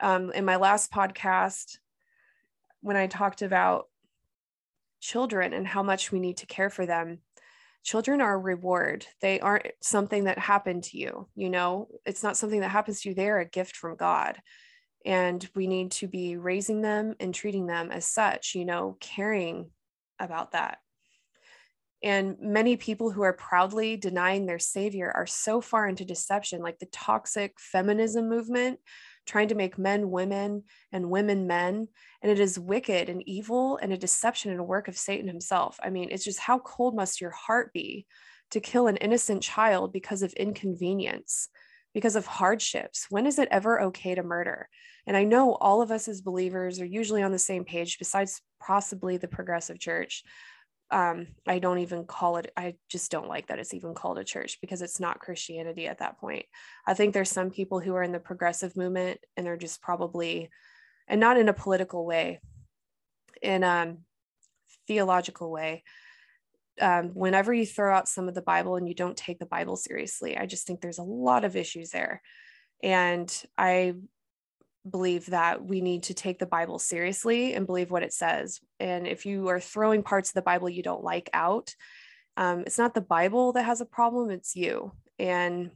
Um, 0.00 0.32
in 0.32 0.44
my 0.44 0.56
last 0.56 0.90
podcast, 0.90 1.78
when 2.80 2.96
I 2.96 3.06
talked 3.06 3.42
about 3.42 3.86
children 5.00 5.52
and 5.52 5.66
how 5.66 5.82
much 5.82 6.10
we 6.10 6.18
need 6.18 6.38
to 6.38 6.46
care 6.46 6.70
for 6.70 6.86
them, 6.86 7.18
children 7.84 8.20
are 8.20 8.34
a 8.34 8.38
reward. 8.38 9.06
They 9.20 9.38
aren't 9.40 9.68
something 9.80 10.24
that 10.24 10.38
happened 10.38 10.84
to 10.84 10.98
you. 10.98 11.28
You 11.36 11.50
know, 11.50 11.88
it's 12.04 12.22
not 12.22 12.36
something 12.36 12.60
that 12.60 12.70
happens 12.70 13.02
to 13.02 13.10
you. 13.10 13.14
They're 13.14 13.38
a 13.38 13.48
gift 13.48 13.76
from 13.76 13.96
God. 13.96 14.38
And 15.06 15.48
we 15.54 15.66
need 15.66 15.92
to 15.92 16.08
be 16.08 16.36
raising 16.36 16.82
them 16.82 17.14
and 17.20 17.34
treating 17.34 17.66
them 17.66 17.90
as 17.90 18.04
such, 18.04 18.54
you 18.54 18.64
know, 18.64 18.96
caring 19.00 19.70
about 20.18 20.52
that. 20.52 20.78
And 22.02 22.36
many 22.40 22.76
people 22.76 23.10
who 23.10 23.22
are 23.22 23.32
proudly 23.32 23.96
denying 23.96 24.46
their 24.46 24.58
savior 24.58 25.12
are 25.14 25.26
so 25.26 25.60
far 25.60 25.86
into 25.86 26.04
deception, 26.04 26.62
like 26.62 26.78
the 26.78 26.86
toxic 26.86 27.54
feminism 27.58 28.28
movement 28.28 28.78
trying 29.26 29.48
to 29.48 29.54
make 29.54 29.78
men 29.78 30.10
women 30.10 30.64
and 30.92 31.10
women 31.10 31.46
men. 31.46 31.88
And 32.22 32.32
it 32.32 32.40
is 32.40 32.58
wicked 32.58 33.08
and 33.08 33.22
evil 33.28 33.78
and 33.82 33.92
a 33.92 33.98
deception 33.98 34.50
and 34.50 34.60
a 34.60 34.64
work 34.64 34.88
of 34.88 34.96
Satan 34.96 35.28
himself. 35.28 35.78
I 35.82 35.90
mean, 35.90 36.08
it's 36.10 36.24
just 36.24 36.40
how 36.40 36.58
cold 36.58 36.96
must 36.96 37.20
your 37.20 37.30
heart 37.30 37.72
be 37.72 38.06
to 38.50 38.60
kill 38.60 38.86
an 38.86 38.96
innocent 38.96 39.42
child 39.42 39.92
because 39.92 40.22
of 40.22 40.32
inconvenience, 40.32 41.48
because 41.92 42.16
of 42.16 42.26
hardships? 42.26 43.06
When 43.10 43.26
is 43.26 43.38
it 43.38 43.48
ever 43.50 43.82
okay 43.82 44.14
to 44.14 44.22
murder? 44.22 44.68
And 45.06 45.16
I 45.16 45.24
know 45.24 45.54
all 45.54 45.82
of 45.82 45.90
us 45.90 46.08
as 46.08 46.22
believers 46.22 46.80
are 46.80 46.86
usually 46.86 47.22
on 47.22 47.32
the 47.32 47.38
same 47.38 47.64
page, 47.64 47.98
besides 47.98 48.40
possibly 48.58 49.16
the 49.16 49.28
progressive 49.28 49.78
church 49.78 50.24
um, 50.90 51.28
I 51.46 51.60
don't 51.60 51.78
even 51.78 52.04
call 52.04 52.36
it, 52.36 52.52
I 52.56 52.74
just 52.88 53.10
don't 53.10 53.28
like 53.28 53.46
that 53.46 53.58
it's 53.58 53.74
even 53.74 53.94
called 53.94 54.18
a 54.18 54.24
church 54.24 54.58
because 54.60 54.82
it's 54.82 54.98
not 54.98 55.20
Christianity 55.20 55.86
at 55.86 55.98
that 55.98 56.18
point. 56.18 56.46
I 56.86 56.94
think 56.94 57.14
there's 57.14 57.30
some 57.30 57.50
people 57.50 57.80
who 57.80 57.94
are 57.94 58.02
in 58.02 58.12
the 58.12 58.18
progressive 58.18 58.76
movement 58.76 59.20
and 59.36 59.46
they're 59.46 59.56
just 59.56 59.80
probably, 59.80 60.50
and 61.06 61.20
not 61.20 61.36
in 61.36 61.48
a 61.48 61.52
political 61.52 62.04
way, 62.04 62.40
in 63.40 63.62
a 63.62 63.96
theological 64.88 65.50
way. 65.50 65.84
Um, 66.80 67.10
whenever 67.10 67.52
you 67.52 67.66
throw 67.66 67.94
out 67.94 68.08
some 68.08 68.28
of 68.28 68.34
the 68.34 68.42
Bible 68.42 68.76
and 68.76 68.88
you 68.88 68.94
don't 68.94 69.16
take 69.16 69.38
the 69.38 69.46
Bible 69.46 69.76
seriously, 69.76 70.36
I 70.36 70.46
just 70.46 70.66
think 70.66 70.80
there's 70.80 70.98
a 70.98 71.04
lot 71.04 71.44
of 71.44 71.56
issues 71.56 71.90
there. 71.90 72.22
And 72.82 73.32
I 73.56 73.94
believe 74.88 75.26
that 75.26 75.64
we 75.64 75.80
need 75.80 76.04
to 76.04 76.14
take 76.14 76.38
the 76.38 76.46
Bible 76.46 76.78
seriously 76.78 77.54
and 77.54 77.66
believe 77.66 77.90
what 77.90 78.02
it 78.02 78.12
says. 78.12 78.60
And 78.78 79.06
if 79.06 79.26
you 79.26 79.48
are 79.48 79.60
throwing 79.60 80.02
parts 80.02 80.30
of 80.30 80.34
the 80.34 80.42
Bible 80.42 80.68
you 80.68 80.82
don't 80.82 81.04
like 81.04 81.28
out, 81.32 81.74
um, 82.36 82.60
it's 82.60 82.78
not 82.78 82.94
the 82.94 83.00
Bible 83.00 83.52
that 83.52 83.64
has 83.64 83.80
a 83.80 83.86
problem, 83.86 84.30
it's 84.30 84.56
you. 84.56 84.92
And 85.18 85.70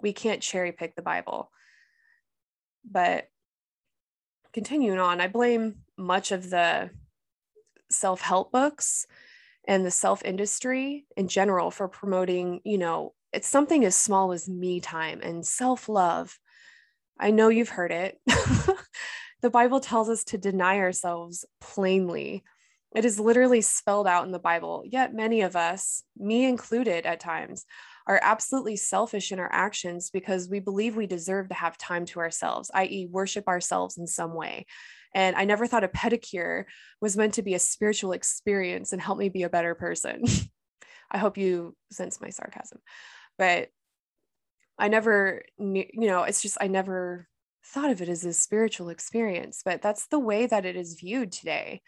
we 0.00 0.12
can't 0.12 0.42
cherry 0.42 0.72
pick 0.72 0.96
the 0.96 1.02
Bible. 1.02 1.50
But 2.90 3.28
continuing 4.52 4.98
on, 4.98 5.20
I 5.20 5.28
blame 5.28 5.76
much 5.96 6.32
of 6.32 6.50
the 6.50 6.90
self 7.90 8.20
help 8.20 8.50
books 8.50 9.06
and 9.66 9.84
the 9.84 9.90
self 9.90 10.24
industry 10.24 11.06
in 11.16 11.28
general 11.28 11.70
for 11.70 11.88
promoting, 11.88 12.60
you 12.64 12.78
know, 12.78 13.14
it's 13.32 13.48
something 13.48 13.84
as 13.84 13.96
small 13.96 14.32
as 14.32 14.48
me 14.48 14.80
time 14.80 15.20
and 15.22 15.46
self 15.46 15.88
love. 15.88 16.38
I 17.18 17.30
know 17.30 17.48
you've 17.48 17.68
heard 17.68 17.92
it. 17.92 18.18
the 19.42 19.50
Bible 19.50 19.80
tells 19.80 20.08
us 20.08 20.24
to 20.24 20.38
deny 20.38 20.78
ourselves 20.78 21.44
plainly. 21.60 22.44
It 22.94 23.04
is 23.04 23.18
literally 23.18 23.60
spelled 23.60 24.06
out 24.06 24.24
in 24.24 24.32
the 24.32 24.38
Bible, 24.38 24.84
yet 24.86 25.14
many 25.14 25.42
of 25.42 25.56
us, 25.56 26.04
me 26.16 26.44
included 26.44 27.06
at 27.06 27.20
times, 27.20 27.64
are 28.06 28.20
absolutely 28.22 28.76
selfish 28.76 29.32
in 29.32 29.38
our 29.38 29.50
actions 29.52 30.10
because 30.10 30.48
we 30.48 30.60
believe 30.60 30.94
we 30.94 31.06
deserve 31.06 31.48
to 31.48 31.54
have 31.54 31.78
time 31.78 32.04
to 32.06 32.20
ourselves, 32.20 32.70
i.e., 32.74 33.08
worship 33.10 33.48
ourselves 33.48 33.98
in 33.98 34.06
some 34.06 34.34
way. 34.34 34.66
And 35.14 35.34
I 35.36 35.44
never 35.44 35.66
thought 35.66 35.84
a 35.84 35.88
pedicure 35.88 36.64
was 37.00 37.16
meant 37.16 37.34
to 37.34 37.42
be 37.42 37.54
a 37.54 37.58
spiritual 37.58 38.12
experience 38.12 38.92
and 38.92 39.00
help 39.00 39.18
me 39.18 39.28
be 39.28 39.44
a 39.44 39.50
better 39.50 39.74
person. 39.74 40.24
I 41.10 41.18
hope 41.18 41.38
you 41.38 41.76
sense 41.90 42.20
my 42.20 42.30
sarcasm 42.30 42.80
but 43.38 43.68
I 44.78 44.88
never 44.88 45.42
knew, 45.58 45.84
you 45.92 46.08
know, 46.08 46.24
it's 46.24 46.42
just, 46.42 46.58
I 46.60 46.66
never 46.66 47.28
thought 47.64 47.90
of 47.90 48.02
it 48.02 48.08
as 48.08 48.24
a 48.24 48.32
spiritual 48.32 48.88
experience, 48.88 49.62
but 49.64 49.82
that's 49.82 50.06
the 50.08 50.18
way 50.18 50.46
that 50.46 50.66
it 50.66 50.76
is 50.76 50.98
viewed 51.00 51.32
today. 51.32 51.82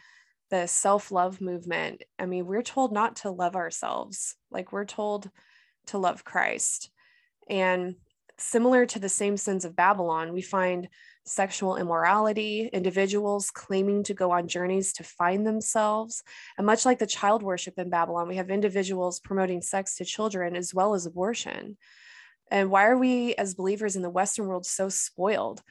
The 0.51 0.67
self 0.67 1.11
love 1.11 1.41
movement. 1.41 2.05
I 2.19 2.27
mean, 2.27 2.47
we're 2.47 2.63
told 2.63 2.93
not 2.93 3.17
to 3.17 3.31
love 3.31 3.57
ourselves, 3.57 4.37
like 4.51 4.73
we're 4.73 4.85
told 4.85 5.29
to 5.87 5.99
love 5.99 6.25
Christ. 6.25 6.91
And 7.49 7.97
similar 8.39 8.87
to 8.87 8.99
the 8.99 9.09
same 9.09 9.37
sins 9.37 9.65
of 9.65 9.77
Babylon, 9.77 10.33
we 10.33 10.43
find 10.43 10.89
sexual 11.25 11.77
immorality, 11.77 12.71
individuals 12.73 13.51
claiming 13.51 14.05
to 14.05 14.15
go 14.15 14.31
on 14.31 14.47
journeys 14.47 14.93
to 14.95 15.05
find 15.05 15.45
themselves. 15.45 16.23
And 16.57 16.67
much 16.67 16.85
like 16.85 16.99
the 16.99 17.07
child 17.07 17.43
worship 17.43 17.75
in 17.79 17.91
Babylon, 17.91 18.29
we 18.29 18.37
have 18.37 18.51
individuals 18.51 19.21
promoting 19.21 19.63
sex 19.63 19.97
to 19.97 20.05
children 20.05 20.55
as 20.55 20.73
well 20.73 20.95
as 20.95 21.07
abortion. 21.07 21.77
And 22.51 22.71
why 22.71 22.87
are 22.87 22.97
we 22.97 23.35
as 23.35 23.55
believers 23.55 23.97
in 23.97 24.03
the 24.03 24.11
Western 24.11 24.47
world 24.47 24.67
so 24.67 24.89
spoiled? 24.89 25.63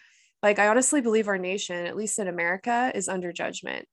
Like, 0.44 0.60
I 0.60 0.68
honestly 0.68 1.02
believe 1.02 1.28
our 1.28 1.38
nation, 1.38 1.86
at 1.86 1.96
least 1.96 2.20
in 2.20 2.28
America, 2.28 2.92
is 2.94 3.08
under 3.08 3.32
judgment. 3.32 3.88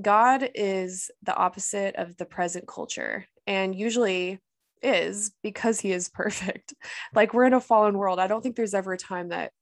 God 0.00 0.48
is 0.54 1.10
the 1.22 1.36
opposite 1.36 1.96
of 1.96 2.16
the 2.16 2.24
present 2.24 2.66
culture 2.66 3.26
and 3.46 3.74
usually 3.74 4.40
is 4.82 5.32
because 5.42 5.80
he 5.80 5.92
is 5.92 6.08
perfect. 6.14 6.74
Like, 7.14 7.34
we're 7.34 7.44
in 7.44 7.54
a 7.54 7.60
fallen 7.60 7.96
world. 7.96 8.18
I 8.18 8.26
don't 8.26 8.42
think 8.42 8.56
there's 8.56 8.74
ever 8.74 8.94
a 8.94 8.98
time 8.98 9.28
that 9.28 9.52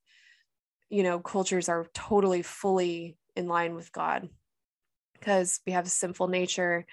you 0.93 1.03
know 1.03 1.19
cultures 1.19 1.71
are 1.71 1.87
totally 1.95 2.43
fully 2.43 3.17
in 3.35 3.49
line 3.49 3.75
with 3.75 3.91
god 3.91 4.29
because 5.15 5.59
we 5.67 5.73
have 5.73 5.87
a 5.87 5.91
sinful 5.91 6.29
nature 6.29 6.85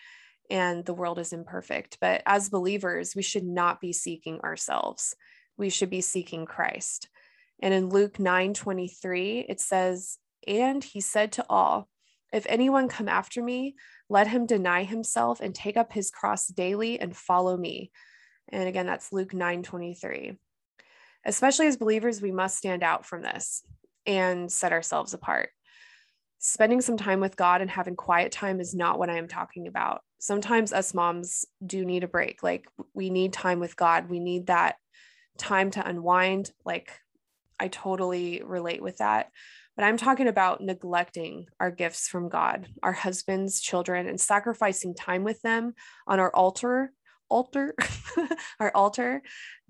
and 0.50 0.86
the 0.86 0.94
world 0.94 1.20
is 1.20 1.34
imperfect 1.34 1.98
but 2.00 2.24
as 2.26 2.50
believers 2.50 3.14
we 3.14 3.22
should 3.22 3.44
not 3.44 3.82
be 3.82 3.92
seeking 3.92 4.40
ourselves 4.40 5.16
we 5.60 5.70
should 5.70 5.90
be 5.90 6.02
seeking 6.02 6.46
christ 6.46 7.10
and 7.62 7.74
in 7.74 7.90
luke 7.90 8.20
9 8.20 8.54
23 8.54 9.46
it 9.48 9.60
says 9.60 10.18
and 10.48 10.84
he 10.84 11.02
said 11.02 11.32
to 11.34 11.46
all 11.50 11.88
if 12.34 12.46
anyone 12.50 12.88
come 12.88 13.08
after 13.08 13.44
me 13.44 13.76
let 14.10 14.28
him 14.28 14.46
deny 14.46 14.84
himself 14.84 15.40
and 15.40 15.54
take 15.54 15.78
up 15.78 15.94
his 15.94 16.10
cross 16.10 16.48
daily 16.48 17.00
and 17.00 17.16
follow 17.16 17.56
me 17.56 17.92
and 18.48 18.68
again 18.68 18.86
that's 18.88 19.14
luke 19.14 19.34
9 19.34 19.62
23 19.62 20.38
especially 21.26 21.68
as 21.68 21.78
believers 21.78 22.22
we 22.22 22.32
must 22.32 22.58
stand 22.58 22.84
out 22.84 23.06
from 23.06 23.22
this 23.22 23.64
and 24.06 24.52
set 24.52 24.72
ourselves 24.72 25.14
apart. 25.14 25.50
Spending 26.40 26.82
some 26.82 26.98
time 26.98 27.20
with 27.20 27.36
God 27.36 27.62
and 27.62 27.70
having 27.70 27.96
quiet 27.96 28.32
time 28.32 28.60
is 28.60 28.74
not 28.74 28.98
what 28.98 29.10
I 29.10 29.18
am 29.18 29.28
talking 29.28 29.68
about. 29.68 30.02
Sometimes 30.20 30.72
us 30.72 30.94
moms 30.94 31.46
do 31.66 31.86
need 31.86 32.04
a 32.04 32.08
break. 32.08 32.42
Like 32.42 32.66
we 32.94 33.10
need 33.10 33.34
time 33.34 33.60
with 33.60 33.76
God. 33.76 34.10
We 34.10 34.20
need 34.20 34.48
that 34.48 34.78
time 35.40 35.72
to 35.72 35.88
unwind. 35.88 36.52
Like 36.66 36.92
I 37.60 37.68
totally 37.68 38.42
relate 38.44 38.82
with 38.82 38.98
that. 38.98 39.32
But 39.76 39.86
I'm 39.86 39.98
talking 39.98 40.28
about 40.28 40.62
neglecting 40.62 41.46
our 41.60 41.72
gifts 41.72 42.10
from 42.10 42.28
God, 42.28 42.68
our 42.84 42.92
husbands, 42.92 43.62
children, 43.62 44.08
and 44.08 44.20
sacrificing 44.20 44.94
time 44.94 45.24
with 45.24 45.42
them 45.42 45.74
on 46.06 46.20
our 46.20 46.36
altar, 46.36 46.92
altar, 47.30 47.76
our 48.60 48.72
altar 48.76 49.22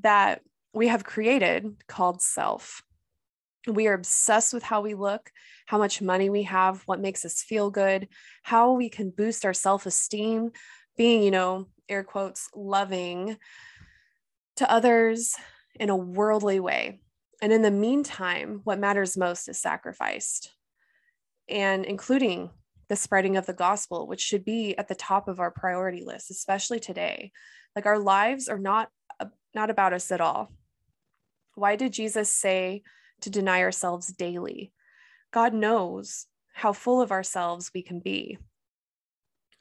that 0.01 0.41
we 0.73 0.87
have 0.87 1.03
created 1.03 1.75
called 1.87 2.21
self. 2.21 2.81
We 3.67 3.87
are 3.87 3.93
obsessed 3.93 4.51
with 4.51 4.63
how 4.63 4.81
we 4.81 4.95
look, 4.95 5.29
how 5.67 5.77
much 5.77 6.01
money 6.01 6.29
we 6.29 6.43
have, 6.43 6.81
what 6.87 6.99
makes 6.99 7.23
us 7.23 7.43
feel 7.43 7.69
good, 7.69 8.07
how 8.41 8.73
we 8.73 8.89
can 8.89 9.11
boost 9.11 9.45
our 9.45 9.53
self 9.53 9.85
esteem, 9.85 10.51
being, 10.97 11.21
you 11.21 11.29
know, 11.29 11.67
air 11.87 12.03
quotes, 12.03 12.49
loving 12.55 13.37
to 14.55 14.71
others 14.71 15.35
in 15.79 15.89
a 15.89 15.95
worldly 15.95 16.59
way. 16.59 16.99
And 17.41 17.53
in 17.53 17.61
the 17.61 17.71
meantime, 17.71 18.61
what 18.63 18.79
matters 18.79 19.17
most 19.17 19.47
is 19.47 19.59
sacrificed, 19.59 20.51
and 21.47 21.85
including 21.85 22.51
the 22.89 22.95
spreading 22.95 23.37
of 23.37 23.45
the 23.45 23.53
gospel, 23.53 24.07
which 24.07 24.21
should 24.21 24.43
be 24.43 24.77
at 24.77 24.87
the 24.87 24.95
top 24.95 25.27
of 25.27 25.39
our 25.39 25.51
priority 25.51 26.03
list, 26.03 26.31
especially 26.31 26.79
today. 26.79 27.31
Like 27.75 27.85
our 27.85 27.99
lives 27.99 28.49
are 28.49 28.59
not 28.59 28.89
uh, 29.19 29.25
not 29.55 29.69
about 29.69 29.93
us 29.93 30.11
at 30.11 30.21
all. 30.21 30.51
Why 31.55 31.75
did 31.75 31.93
Jesus 31.93 32.31
say 32.31 32.83
to 33.21 33.29
deny 33.29 33.61
ourselves 33.61 34.07
daily. 34.07 34.71
God 35.31 35.53
knows 35.53 36.25
how 36.53 36.73
full 36.73 37.01
of 37.01 37.11
ourselves 37.11 37.71
we 37.73 37.81
can 37.81 37.99
be. 37.99 38.37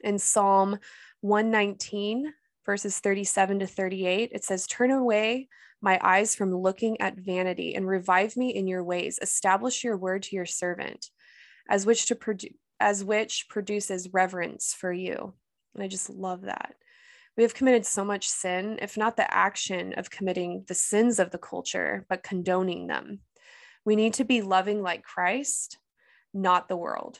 In 0.01 0.17
Psalm 0.17 0.79
119, 1.21 2.33
verses 2.65 2.99
37 2.99 3.59
to 3.59 3.67
38, 3.67 4.31
it 4.33 4.43
says, 4.43 4.67
Turn 4.67 4.91
away 4.91 5.47
my 5.81 5.99
eyes 6.01 6.35
from 6.35 6.55
looking 6.55 6.99
at 7.01 7.17
vanity 7.17 7.75
and 7.75 7.87
revive 7.87 8.35
me 8.35 8.49
in 8.49 8.67
your 8.67 8.83
ways. 8.83 9.19
Establish 9.21 9.83
your 9.83 9.97
word 9.97 10.23
to 10.23 10.35
your 10.35 10.45
servant, 10.45 11.09
as 11.69 11.85
which 11.85 12.07
to 12.07 12.15
produce 12.15 12.53
as 12.81 13.03
which 13.03 13.47
produces 13.49 14.13
reverence 14.13 14.73
for 14.73 14.91
you. 14.91 15.33
And 15.75 15.83
I 15.83 15.87
just 15.87 16.09
love 16.09 16.43
that. 16.43 16.75
We 17.35 17.43
have 17.43 17.53
committed 17.53 17.85
so 17.85 18.03
much 18.05 18.27
sin, 18.27 18.79
if 18.81 18.97
not 18.97 19.17
the 19.17 19.33
action 19.33 19.93
of 19.93 20.09
committing 20.09 20.63
the 20.67 20.73
sins 20.73 21.19
of 21.19 21.31
the 21.31 21.37
culture, 21.37 22.05
but 22.09 22.23
condoning 22.23 22.87
them. 22.87 23.19
We 23.85 23.95
need 23.95 24.13
to 24.15 24.23
be 24.23 24.41
loving 24.41 24.81
like 24.81 25.03
Christ, 25.03 25.77
not 26.33 26.67
the 26.67 26.77
world. 26.77 27.19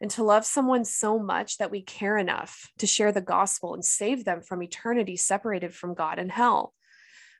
And 0.00 0.10
to 0.12 0.22
love 0.22 0.44
someone 0.44 0.84
so 0.84 1.18
much 1.18 1.58
that 1.58 1.70
we 1.70 1.82
care 1.82 2.18
enough 2.18 2.70
to 2.78 2.86
share 2.86 3.10
the 3.10 3.20
gospel 3.20 3.74
and 3.74 3.84
save 3.84 4.24
them 4.24 4.42
from 4.42 4.62
eternity 4.62 5.16
separated 5.16 5.74
from 5.74 5.94
God 5.94 6.18
and 6.18 6.30
hell. 6.30 6.72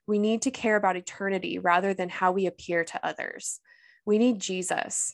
We 0.09 0.18
need 0.18 0.40
to 0.42 0.51
care 0.51 0.75
about 0.75 0.97
eternity 0.97 1.59
rather 1.59 1.92
than 1.92 2.09
how 2.09 2.33
we 2.33 2.47
appear 2.47 2.83
to 2.83 3.07
others. 3.07 3.61
We 4.07 4.16
need 4.16 4.40
Jesus. 4.40 5.12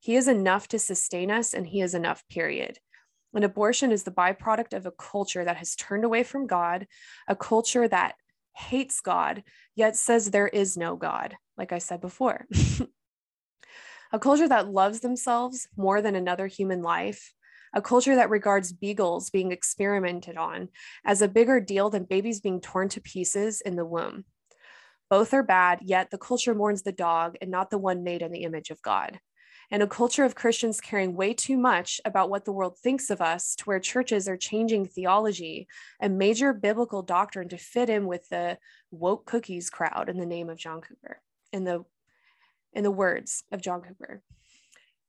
He 0.00 0.16
is 0.16 0.28
enough 0.28 0.68
to 0.68 0.78
sustain 0.78 1.30
us, 1.30 1.54
and 1.54 1.66
He 1.66 1.80
is 1.80 1.94
enough, 1.94 2.22
period. 2.28 2.78
And 3.34 3.42
abortion 3.42 3.90
is 3.90 4.02
the 4.02 4.10
byproduct 4.10 4.74
of 4.74 4.84
a 4.84 4.92
culture 4.92 5.46
that 5.46 5.56
has 5.56 5.74
turned 5.74 6.04
away 6.04 6.24
from 6.24 6.46
God, 6.46 6.86
a 7.26 7.34
culture 7.34 7.88
that 7.88 8.16
hates 8.54 9.00
God, 9.00 9.42
yet 9.74 9.96
says 9.96 10.30
there 10.30 10.46
is 10.46 10.76
no 10.76 10.94
God, 10.94 11.36
like 11.56 11.72
I 11.72 11.78
said 11.78 12.02
before. 12.02 12.46
a 14.12 14.18
culture 14.18 14.46
that 14.46 14.68
loves 14.68 15.00
themselves 15.00 15.68
more 15.74 16.02
than 16.02 16.14
another 16.14 16.48
human 16.48 16.82
life, 16.82 17.32
a 17.74 17.80
culture 17.80 18.14
that 18.14 18.28
regards 18.28 18.74
beagles 18.74 19.30
being 19.30 19.52
experimented 19.52 20.36
on 20.36 20.68
as 21.02 21.22
a 21.22 21.28
bigger 21.28 21.60
deal 21.60 21.88
than 21.88 22.04
babies 22.04 22.42
being 22.42 22.60
torn 22.60 22.90
to 22.90 23.00
pieces 23.00 23.62
in 23.62 23.76
the 23.76 23.86
womb. 23.86 24.26
Both 25.10 25.34
are 25.34 25.42
bad, 25.42 25.80
yet 25.82 26.10
the 26.10 26.18
culture 26.18 26.54
mourns 26.54 26.82
the 26.82 26.92
dog 26.92 27.36
and 27.40 27.50
not 27.50 27.70
the 27.70 27.78
one 27.78 28.04
made 28.04 28.22
in 28.22 28.32
the 28.32 28.44
image 28.44 28.70
of 28.70 28.82
God 28.82 29.20
and 29.70 29.82
a 29.82 29.86
culture 29.86 30.24
of 30.24 30.34
Christians 30.34 30.80
caring 30.80 31.14
way 31.14 31.32
too 31.32 31.56
much 31.56 32.00
about 32.04 32.30
what 32.30 32.44
the 32.44 32.52
world 32.52 32.78
thinks 32.78 33.10
of 33.10 33.20
us 33.20 33.54
to 33.56 33.64
where 33.64 33.80
churches 33.80 34.28
are 34.28 34.36
changing 34.36 34.86
theology 34.86 35.66
and 36.00 36.18
major 36.18 36.52
biblical 36.52 37.02
doctrine 37.02 37.48
to 37.48 37.56
fit 37.56 37.88
in 37.88 38.06
with 38.06 38.28
the 38.28 38.58
woke 38.90 39.26
cookies 39.26 39.70
crowd 39.70 40.08
in 40.08 40.18
the 40.18 40.26
name 40.26 40.50
of 40.50 40.58
John 40.58 40.80
Cooper, 40.80 41.20
in 41.52 41.64
the 41.64 41.84
in 42.72 42.82
the 42.82 42.90
words 42.90 43.44
of 43.52 43.62
John 43.62 43.82
Cooper. 43.82 44.22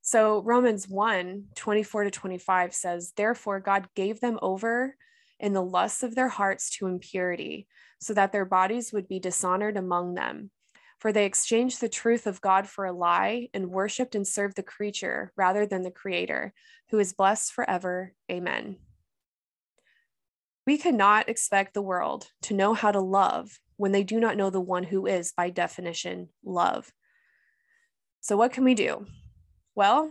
So 0.00 0.40
Romans 0.42 0.88
1 0.88 1.46
24 1.54 2.04
to 2.04 2.10
25 2.10 2.74
says, 2.74 3.12
Therefore, 3.16 3.60
God 3.60 3.88
gave 3.94 4.20
them 4.20 4.38
over 4.40 4.96
in 5.38 5.52
the 5.52 5.62
lusts 5.62 6.02
of 6.02 6.14
their 6.14 6.28
hearts 6.28 6.70
to 6.70 6.86
impurity, 6.86 7.66
so 8.00 8.14
that 8.14 8.32
their 8.32 8.44
bodies 8.44 8.92
would 8.92 9.08
be 9.08 9.18
dishonored 9.18 9.76
among 9.76 10.14
them. 10.14 10.50
For 10.98 11.12
they 11.12 11.26
exchanged 11.26 11.80
the 11.80 11.88
truth 11.88 12.26
of 12.26 12.40
God 12.40 12.66
for 12.66 12.86
a 12.86 12.92
lie 12.92 13.48
and 13.52 13.70
worshiped 13.70 14.14
and 14.14 14.26
served 14.26 14.56
the 14.56 14.62
creature 14.62 15.32
rather 15.36 15.66
than 15.66 15.82
the 15.82 15.90
Creator, 15.90 16.54
who 16.90 16.98
is 16.98 17.12
blessed 17.12 17.52
forever. 17.52 18.14
Amen. 18.30 18.76
We 20.66 20.78
cannot 20.78 21.28
expect 21.28 21.74
the 21.74 21.82
world 21.82 22.28
to 22.42 22.54
know 22.54 22.74
how 22.74 22.92
to 22.92 23.00
love 23.00 23.60
when 23.76 23.92
they 23.92 24.02
do 24.02 24.18
not 24.18 24.36
know 24.36 24.50
the 24.50 24.60
one 24.60 24.84
who 24.84 25.06
is, 25.06 25.32
by 25.32 25.50
definition, 25.50 26.30
love. 26.44 26.90
So, 28.20 28.36
what 28.36 28.52
can 28.52 28.64
we 28.64 28.74
do? 28.74 29.06
Well, 29.74 30.10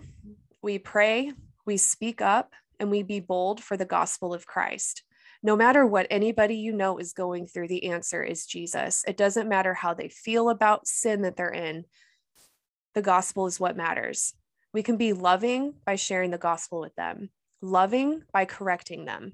we 0.61 0.77
pray, 0.77 1.33
we 1.65 1.77
speak 1.77 2.21
up, 2.21 2.53
and 2.79 2.91
we 2.91 3.03
be 3.03 3.19
bold 3.19 3.61
for 3.61 3.75
the 3.75 3.85
gospel 3.85 4.33
of 4.33 4.45
Christ 4.45 5.03
No 5.45 5.55
matter 5.55 5.85
what 5.85 6.07
anybody 6.09 6.55
you 6.55 6.73
know 6.73 6.97
is 6.97 7.13
going 7.13 7.45
through, 7.45 7.67
the 7.67 7.91
answer 7.91 8.23
is 8.23 8.47
Jesus. 8.47 9.03
It 9.07 9.15
doesn't 9.15 9.47
matter 9.47 9.75
how 9.75 9.93
they 9.93 10.09
feel 10.09 10.49
about 10.49 10.87
sin 10.87 11.21
that 11.21 11.35
they're 11.35 11.53
in, 11.53 11.85
the 12.95 13.03
gospel 13.03 13.45
is 13.45 13.59
what 13.59 13.77
matters. 13.77 14.33
We 14.73 14.81
can 14.81 14.97
be 14.97 15.13
loving 15.13 15.75
by 15.85 15.97
sharing 15.97 16.31
the 16.31 16.39
gospel 16.39 16.79
with 16.79 16.95
them, 16.95 17.29
loving 17.61 18.23
by 18.33 18.45
correcting 18.45 19.05
them. 19.05 19.33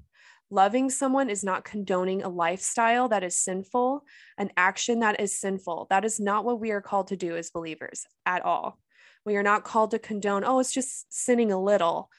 Loving 0.50 0.90
someone 0.90 1.30
is 1.30 1.42
not 1.42 1.64
condoning 1.64 2.22
a 2.22 2.28
lifestyle 2.28 3.08
that 3.08 3.24
is 3.24 3.38
sinful, 3.38 4.04
an 4.36 4.50
action 4.54 5.00
that 5.00 5.18
is 5.18 5.40
sinful. 5.40 5.86
That 5.88 6.04
is 6.04 6.20
not 6.20 6.44
what 6.44 6.60
we 6.60 6.72
are 6.72 6.82
called 6.82 7.06
to 7.06 7.16
do 7.16 7.38
as 7.38 7.48
believers 7.48 8.04
at 8.26 8.44
all. 8.44 8.78
We 9.24 9.36
are 9.36 9.42
not 9.42 9.64
called 9.64 9.92
to 9.92 9.98
condone, 9.98 10.44
oh, 10.44 10.58
it's 10.58 10.74
just 10.74 11.10
sinning 11.10 11.50
a 11.50 11.58
little. 11.58 12.10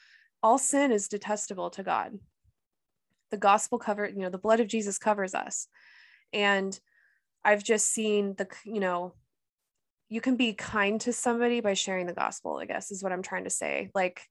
All 0.42 0.58
sin 0.58 0.90
is 0.90 1.06
detestable 1.06 1.70
to 1.70 1.84
God. 1.84 2.18
The 3.30 3.36
gospel 3.36 3.78
cover, 3.78 4.08
you 4.08 4.20
know, 4.20 4.30
the 4.30 4.38
blood 4.38 4.60
of 4.60 4.68
Jesus 4.68 4.98
covers 4.98 5.34
us. 5.34 5.68
And 6.32 6.78
I've 7.44 7.64
just 7.64 7.92
seen 7.92 8.34
the, 8.36 8.48
you 8.64 8.80
know, 8.80 9.14
you 10.08 10.20
can 10.20 10.36
be 10.36 10.52
kind 10.52 11.00
to 11.02 11.12
somebody 11.12 11.60
by 11.60 11.74
sharing 11.74 12.06
the 12.06 12.12
gospel, 12.12 12.58
I 12.58 12.66
guess 12.66 12.90
is 12.90 13.02
what 13.02 13.12
I'm 13.12 13.22
trying 13.22 13.44
to 13.44 13.50
say. 13.50 13.90
Like 13.94 14.22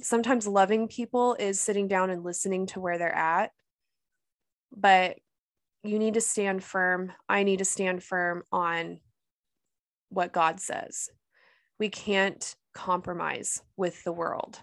sometimes 0.00 0.46
loving 0.46 0.88
people 0.88 1.36
is 1.38 1.60
sitting 1.60 1.88
down 1.88 2.10
and 2.10 2.24
listening 2.24 2.66
to 2.68 2.80
where 2.80 2.98
they're 2.98 3.14
at. 3.14 3.50
But 4.76 5.16
you 5.82 5.98
need 5.98 6.14
to 6.14 6.20
stand 6.20 6.62
firm. 6.62 7.12
I 7.28 7.42
need 7.42 7.58
to 7.58 7.64
stand 7.64 8.02
firm 8.02 8.42
on 8.52 9.00
what 10.08 10.32
God 10.32 10.60
says. 10.60 11.08
We 11.78 11.88
can't 11.88 12.54
compromise 12.74 13.62
with 13.76 14.02
the 14.04 14.12
world. 14.12 14.60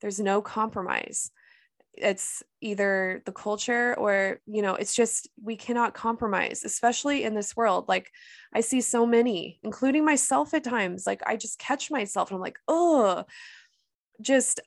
There's 0.00 0.20
no 0.20 0.40
compromise. 0.40 1.30
It's 2.00 2.42
either 2.60 3.22
the 3.26 3.32
culture 3.32 3.94
or, 3.98 4.40
you 4.46 4.62
know, 4.62 4.74
it's 4.74 4.94
just 4.94 5.28
we 5.42 5.56
cannot 5.56 5.94
compromise, 5.94 6.62
especially 6.64 7.24
in 7.24 7.34
this 7.34 7.56
world. 7.56 7.86
Like 7.88 8.10
I 8.54 8.60
see 8.60 8.80
so 8.80 9.06
many, 9.06 9.58
including 9.62 10.04
myself 10.04 10.54
at 10.54 10.64
times. 10.64 11.06
Like 11.06 11.22
I 11.26 11.36
just 11.36 11.58
catch 11.58 11.90
myself 11.90 12.30
and 12.30 12.36
I'm 12.36 12.42
like, 12.42 12.58
oh, 12.68 13.24
just 14.20 14.60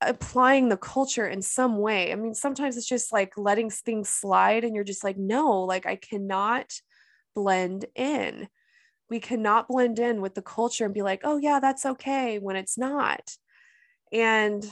applying 0.00 0.68
the 0.68 0.76
culture 0.76 1.26
in 1.26 1.42
some 1.42 1.78
way. 1.78 2.12
I 2.12 2.14
mean, 2.14 2.34
sometimes 2.34 2.76
it's 2.76 2.88
just 2.88 3.12
like 3.12 3.36
letting 3.36 3.70
things 3.70 4.08
slide 4.08 4.64
and 4.64 4.74
you're 4.74 4.84
just 4.84 5.04
like, 5.04 5.18
no, 5.18 5.62
like 5.62 5.86
I 5.86 5.96
cannot 5.96 6.72
blend 7.34 7.84
in. 7.94 8.48
We 9.10 9.20
cannot 9.20 9.68
blend 9.68 9.98
in 9.98 10.20
with 10.20 10.34
the 10.34 10.42
culture 10.42 10.84
and 10.84 10.94
be 10.94 11.02
like, 11.02 11.20
oh, 11.24 11.36
yeah, 11.36 11.60
that's 11.60 11.84
okay 11.84 12.38
when 12.38 12.56
it's 12.56 12.78
not. 12.78 13.36
And 14.12 14.64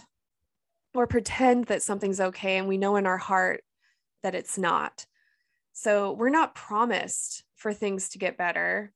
or 0.95 1.07
pretend 1.07 1.67
that 1.67 1.83
something's 1.83 2.21
okay 2.21 2.57
and 2.57 2.69
we 2.69 2.79
know 2.79 2.97
in 2.97 3.07
our 3.07 3.19
heart 3.19 3.63
that 4.23 4.35
it's 4.35 4.59
not. 4.59 5.07
So 5.73 6.13
we're 6.13 6.29
not 6.29 6.55
promised 6.55 7.45
for 7.55 7.73
things 7.73 8.09
to 8.11 8.19
get 8.19 8.37
better, 8.37 8.93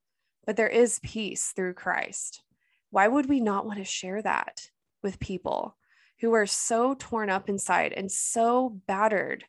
but 0.47 0.57
there 0.57 0.69
is 0.69 1.01
peace 1.03 1.53
through 1.55 1.75
Christ. 1.75 2.43
Why 2.91 3.09
would 3.09 3.29
we 3.29 3.41
not 3.41 3.67
want 3.67 3.79
to 3.79 3.85
share 3.85 4.21
that? 4.23 4.71
with 5.03 5.19
people 5.19 5.77
who 6.21 6.33
are 6.33 6.47
so 6.47 6.95
torn 6.99 7.29
up 7.29 7.49
inside 7.49 7.93
and 7.93 8.11
so 8.11 8.81
battered 8.87 9.45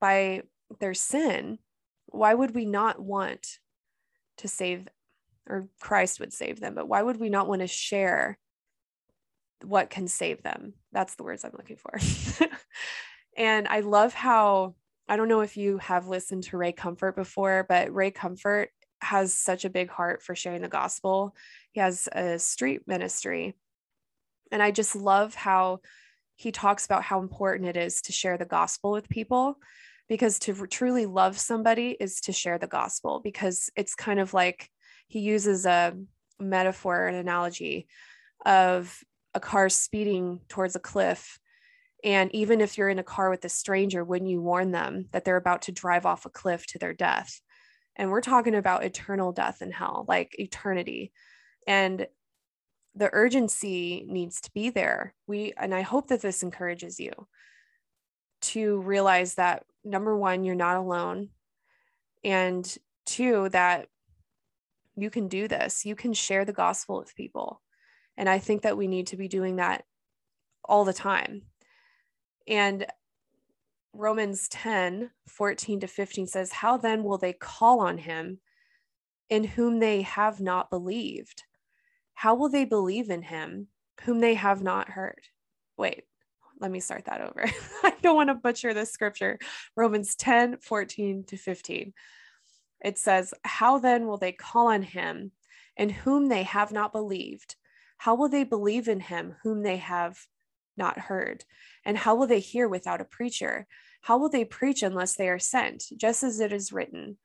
by 0.00 0.42
their 0.78 0.94
sin, 0.94 1.58
why 2.06 2.34
would 2.34 2.54
we 2.54 2.66
not 2.66 3.00
want 3.00 3.58
to 4.38 4.48
save, 4.48 4.88
or 5.48 5.68
Christ 5.80 6.20
would 6.20 6.32
save 6.32 6.60
them, 6.60 6.74
but 6.74 6.88
why 6.88 7.02
would 7.02 7.18
we 7.18 7.30
not 7.30 7.48
want 7.48 7.62
to 7.62 7.66
share 7.66 8.38
what 9.64 9.90
can 9.90 10.08
save 10.08 10.42
them? 10.42 10.74
That's 10.92 11.14
the 11.14 11.24
words 11.24 11.44
I'm 11.44 11.52
looking 11.56 11.76
for. 11.76 11.98
and 13.36 13.68
I 13.68 13.80
love 13.80 14.14
how, 14.14 14.74
I 15.08 15.16
don't 15.16 15.28
know 15.28 15.40
if 15.40 15.56
you 15.56 15.78
have 15.78 16.08
listened 16.08 16.44
to 16.44 16.56
Ray 16.56 16.72
Comfort 16.72 17.16
before, 17.16 17.66
but 17.68 17.94
Ray 17.94 18.10
Comfort 18.10 18.70
has 19.02 19.32
such 19.34 19.64
a 19.64 19.70
big 19.70 19.90
heart 19.90 20.22
for 20.22 20.34
sharing 20.34 20.62
the 20.62 20.68
gospel. 20.68 21.34
He 21.72 21.80
has 21.80 22.08
a 22.12 22.38
street 22.38 22.82
ministry 22.86 23.56
and 24.50 24.62
I 24.62 24.70
just 24.70 24.96
love 24.96 25.34
how 25.34 25.80
he 26.36 26.52
talks 26.52 26.86
about 26.86 27.02
how 27.02 27.20
important 27.20 27.68
it 27.68 27.76
is 27.76 28.02
to 28.02 28.12
share 28.12 28.38
the 28.38 28.44
gospel 28.44 28.92
with 28.92 29.08
people 29.08 29.58
because 30.08 30.38
to 30.40 30.66
truly 30.66 31.06
love 31.06 31.38
somebody 31.38 31.96
is 32.00 32.20
to 32.22 32.32
share 32.32 32.58
the 32.58 32.66
gospel 32.66 33.20
because 33.22 33.70
it's 33.76 33.94
kind 33.94 34.18
of 34.18 34.34
like 34.34 34.68
he 35.06 35.20
uses 35.20 35.66
a 35.66 35.96
metaphor 36.38 37.06
an 37.06 37.14
analogy 37.14 37.86
of 38.44 39.02
a 39.34 39.40
car 39.40 39.68
speeding 39.68 40.40
towards 40.48 40.76
a 40.76 40.80
cliff 40.80 41.38
and 42.02 42.34
even 42.34 42.60
if 42.62 42.78
you're 42.78 42.88
in 42.88 42.98
a 42.98 43.04
car 43.04 43.30
with 43.30 43.44
a 43.44 43.48
stranger 43.48 44.04
wouldn't 44.04 44.30
you 44.30 44.40
warn 44.40 44.72
them 44.72 45.06
that 45.12 45.24
they're 45.24 45.36
about 45.36 45.62
to 45.62 45.72
drive 45.72 46.06
off 46.06 46.26
a 46.26 46.30
cliff 46.30 46.66
to 46.66 46.78
their 46.78 46.94
death 46.94 47.40
and 47.96 48.10
we're 48.10 48.20
talking 48.20 48.54
about 48.54 48.84
eternal 48.84 49.32
death 49.32 49.62
in 49.62 49.70
hell 49.70 50.04
like 50.08 50.38
eternity 50.38 51.12
and 51.66 52.06
the 52.94 53.10
urgency 53.12 54.04
needs 54.06 54.40
to 54.42 54.50
be 54.52 54.70
there. 54.70 55.14
We, 55.26 55.52
and 55.56 55.74
I 55.74 55.82
hope 55.82 56.08
that 56.08 56.22
this 56.22 56.42
encourages 56.42 56.98
you 56.98 57.12
to 58.42 58.80
realize 58.80 59.34
that 59.34 59.64
number 59.84 60.16
one, 60.16 60.44
you're 60.44 60.54
not 60.54 60.76
alone. 60.76 61.28
And 62.24 62.66
two, 63.06 63.48
that 63.50 63.88
you 64.96 65.10
can 65.10 65.28
do 65.28 65.48
this. 65.48 65.86
You 65.86 65.94
can 65.94 66.12
share 66.12 66.44
the 66.44 66.52
gospel 66.52 66.98
with 66.98 67.14
people. 67.14 67.62
And 68.20 68.28
I 68.28 68.38
think 68.38 68.60
that 68.62 68.76
we 68.76 68.86
need 68.86 69.06
to 69.06 69.16
be 69.16 69.28
doing 69.28 69.56
that 69.56 69.82
all 70.62 70.84
the 70.84 70.92
time. 70.92 71.40
And 72.46 72.84
Romans 73.94 74.46
10 74.48 75.10
14 75.26 75.80
to 75.80 75.86
15 75.86 76.26
says, 76.26 76.52
How 76.52 76.76
then 76.76 77.02
will 77.02 77.16
they 77.16 77.32
call 77.32 77.80
on 77.80 77.96
him 77.96 78.40
in 79.30 79.44
whom 79.44 79.78
they 79.78 80.02
have 80.02 80.38
not 80.38 80.68
believed? 80.68 81.44
How 82.12 82.34
will 82.34 82.50
they 82.50 82.66
believe 82.66 83.08
in 83.08 83.22
him 83.22 83.68
whom 84.02 84.20
they 84.20 84.34
have 84.34 84.62
not 84.62 84.90
heard? 84.90 85.22
Wait, 85.78 86.04
let 86.60 86.70
me 86.70 86.80
start 86.80 87.06
that 87.06 87.22
over. 87.22 87.46
I 87.82 87.94
don't 88.02 88.16
want 88.16 88.28
to 88.28 88.34
butcher 88.34 88.74
this 88.74 88.92
scripture. 88.92 89.38
Romans 89.76 90.14
10 90.14 90.58
14 90.58 91.24
to 91.24 91.38
15. 91.38 91.94
It 92.84 92.98
says, 92.98 93.32
How 93.44 93.78
then 93.78 94.06
will 94.06 94.18
they 94.18 94.32
call 94.32 94.66
on 94.66 94.82
him 94.82 95.32
in 95.74 95.88
whom 95.88 96.28
they 96.28 96.42
have 96.42 96.70
not 96.70 96.92
believed? 96.92 97.56
How 98.00 98.14
will 98.14 98.30
they 98.30 98.44
believe 98.44 98.88
in 98.88 98.98
him 98.98 99.36
whom 99.42 99.62
they 99.62 99.76
have 99.76 100.18
not 100.74 100.98
heard? 100.98 101.44
And 101.84 101.98
how 101.98 102.14
will 102.14 102.26
they 102.26 102.40
hear 102.40 102.66
without 102.66 103.02
a 103.02 103.04
preacher? 103.04 103.66
How 104.00 104.16
will 104.16 104.30
they 104.30 104.46
preach 104.46 104.82
unless 104.82 105.16
they 105.16 105.28
are 105.28 105.38
sent? 105.38 105.84
Just 105.98 106.22
as 106.22 106.40
it 106.40 106.50
is 106.50 106.72
written, 106.72 107.18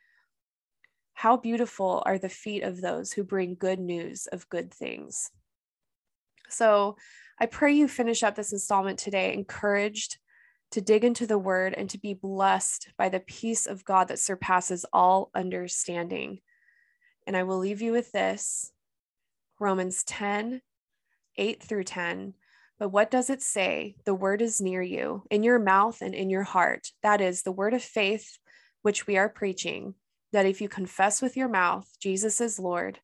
how 1.14 1.38
beautiful 1.38 2.04
are 2.06 2.18
the 2.18 2.28
feet 2.28 2.62
of 2.62 2.82
those 2.82 3.14
who 3.14 3.24
bring 3.24 3.56
good 3.56 3.80
news 3.80 4.28
of 4.28 4.50
good 4.50 4.74
things. 4.74 5.32
So 6.50 6.98
I 7.40 7.46
pray 7.46 7.72
you 7.72 7.88
finish 7.88 8.22
up 8.22 8.36
this 8.36 8.52
installment 8.52 9.00
today 9.00 9.34
encouraged 9.34 10.18
to 10.72 10.82
dig 10.82 11.06
into 11.06 11.26
the 11.26 11.40
word 11.40 11.74
and 11.78 11.90
to 11.92 11.98
be 11.98 12.14
blessed 12.14 12.90
by 12.98 13.08
the 13.08 13.22
peace 13.22 13.66
of 13.66 13.86
God 13.86 14.10
that 14.10 14.20
surpasses 14.20 14.86
all 14.92 15.32
understanding. 15.34 16.42
And 17.26 17.38
I 17.38 17.44
will 17.44 17.60
leave 17.60 17.82
you 17.82 17.94
with 17.94 18.12
this 18.12 18.74
Romans 19.60 20.04
10 20.04 20.62
8 21.38 21.64
through 21.64 21.84
10. 21.84 22.34
But 22.80 22.90
what 22.90 23.12
does 23.12 23.30
it 23.30 23.42
say? 23.42 23.96
The 24.06 24.14
word 24.14 24.42
is 24.42 24.62
near 24.62 24.82
you, 24.82 25.24
in 25.30 25.44
your 25.44 25.60
mouth 25.60 26.02
and 26.02 26.14
in 26.16 26.30
your 26.30 26.44
heart. 26.44 26.92
That 27.04 27.22
is 27.22 27.42
the 27.42 27.52
word 27.52 27.74
of 27.74 27.82
faith 27.82 28.38
which 28.82 29.08
we 29.08 29.18
are 29.18 29.30
preaching 29.30 29.96
that 30.36 30.46
if 30.46 30.60
you 30.60 30.68
confess 30.68 31.22
with 31.22 31.38
your 31.38 31.48
mouth 31.48 31.88
Jesus 32.00 32.42
is 32.42 32.60
Lord 32.60 33.00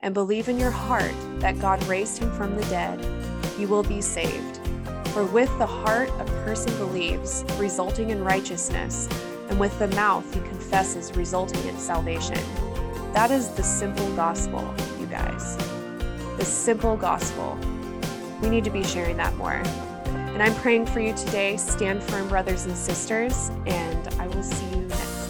and 0.00 0.12
believe 0.12 0.48
in 0.48 0.58
your 0.58 0.72
heart 0.72 1.14
that 1.38 1.60
God 1.60 1.82
raised 1.84 2.18
him 2.18 2.32
from 2.32 2.56
the 2.56 2.64
dead, 2.64 3.00
you 3.56 3.68
will 3.68 3.84
be 3.84 4.00
saved. 4.00 4.58
For 5.10 5.24
with 5.24 5.56
the 5.58 5.66
heart 5.66 6.08
a 6.18 6.24
person 6.44 6.76
believes, 6.78 7.44
resulting 7.56 8.10
in 8.10 8.24
righteousness, 8.24 9.08
and 9.48 9.60
with 9.60 9.78
the 9.78 9.88
mouth 9.88 10.34
he 10.34 10.40
confesses, 10.40 11.14
resulting 11.16 11.64
in 11.68 11.78
salvation. 11.78 12.40
That 13.12 13.30
is 13.30 13.48
the 13.50 13.62
simple 13.62 14.10
gospel, 14.16 14.74
you 14.98 15.06
guys. 15.06 15.56
The 16.42 16.46
simple 16.46 16.96
gospel. 16.96 17.56
We 18.40 18.50
need 18.50 18.64
to 18.64 18.70
be 18.70 18.82
sharing 18.82 19.16
that 19.18 19.32
more. 19.36 19.62
And 20.32 20.42
I'm 20.42 20.56
praying 20.56 20.86
for 20.86 20.98
you 20.98 21.14
today. 21.14 21.56
Stand 21.56 22.02
firm, 22.02 22.28
brothers 22.28 22.64
and 22.64 22.76
sisters, 22.76 23.52
and 23.64 24.08
I 24.20 24.26
will 24.26 24.42
see 24.42 24.66
you 24.70 24.82
next. 24.88 25.21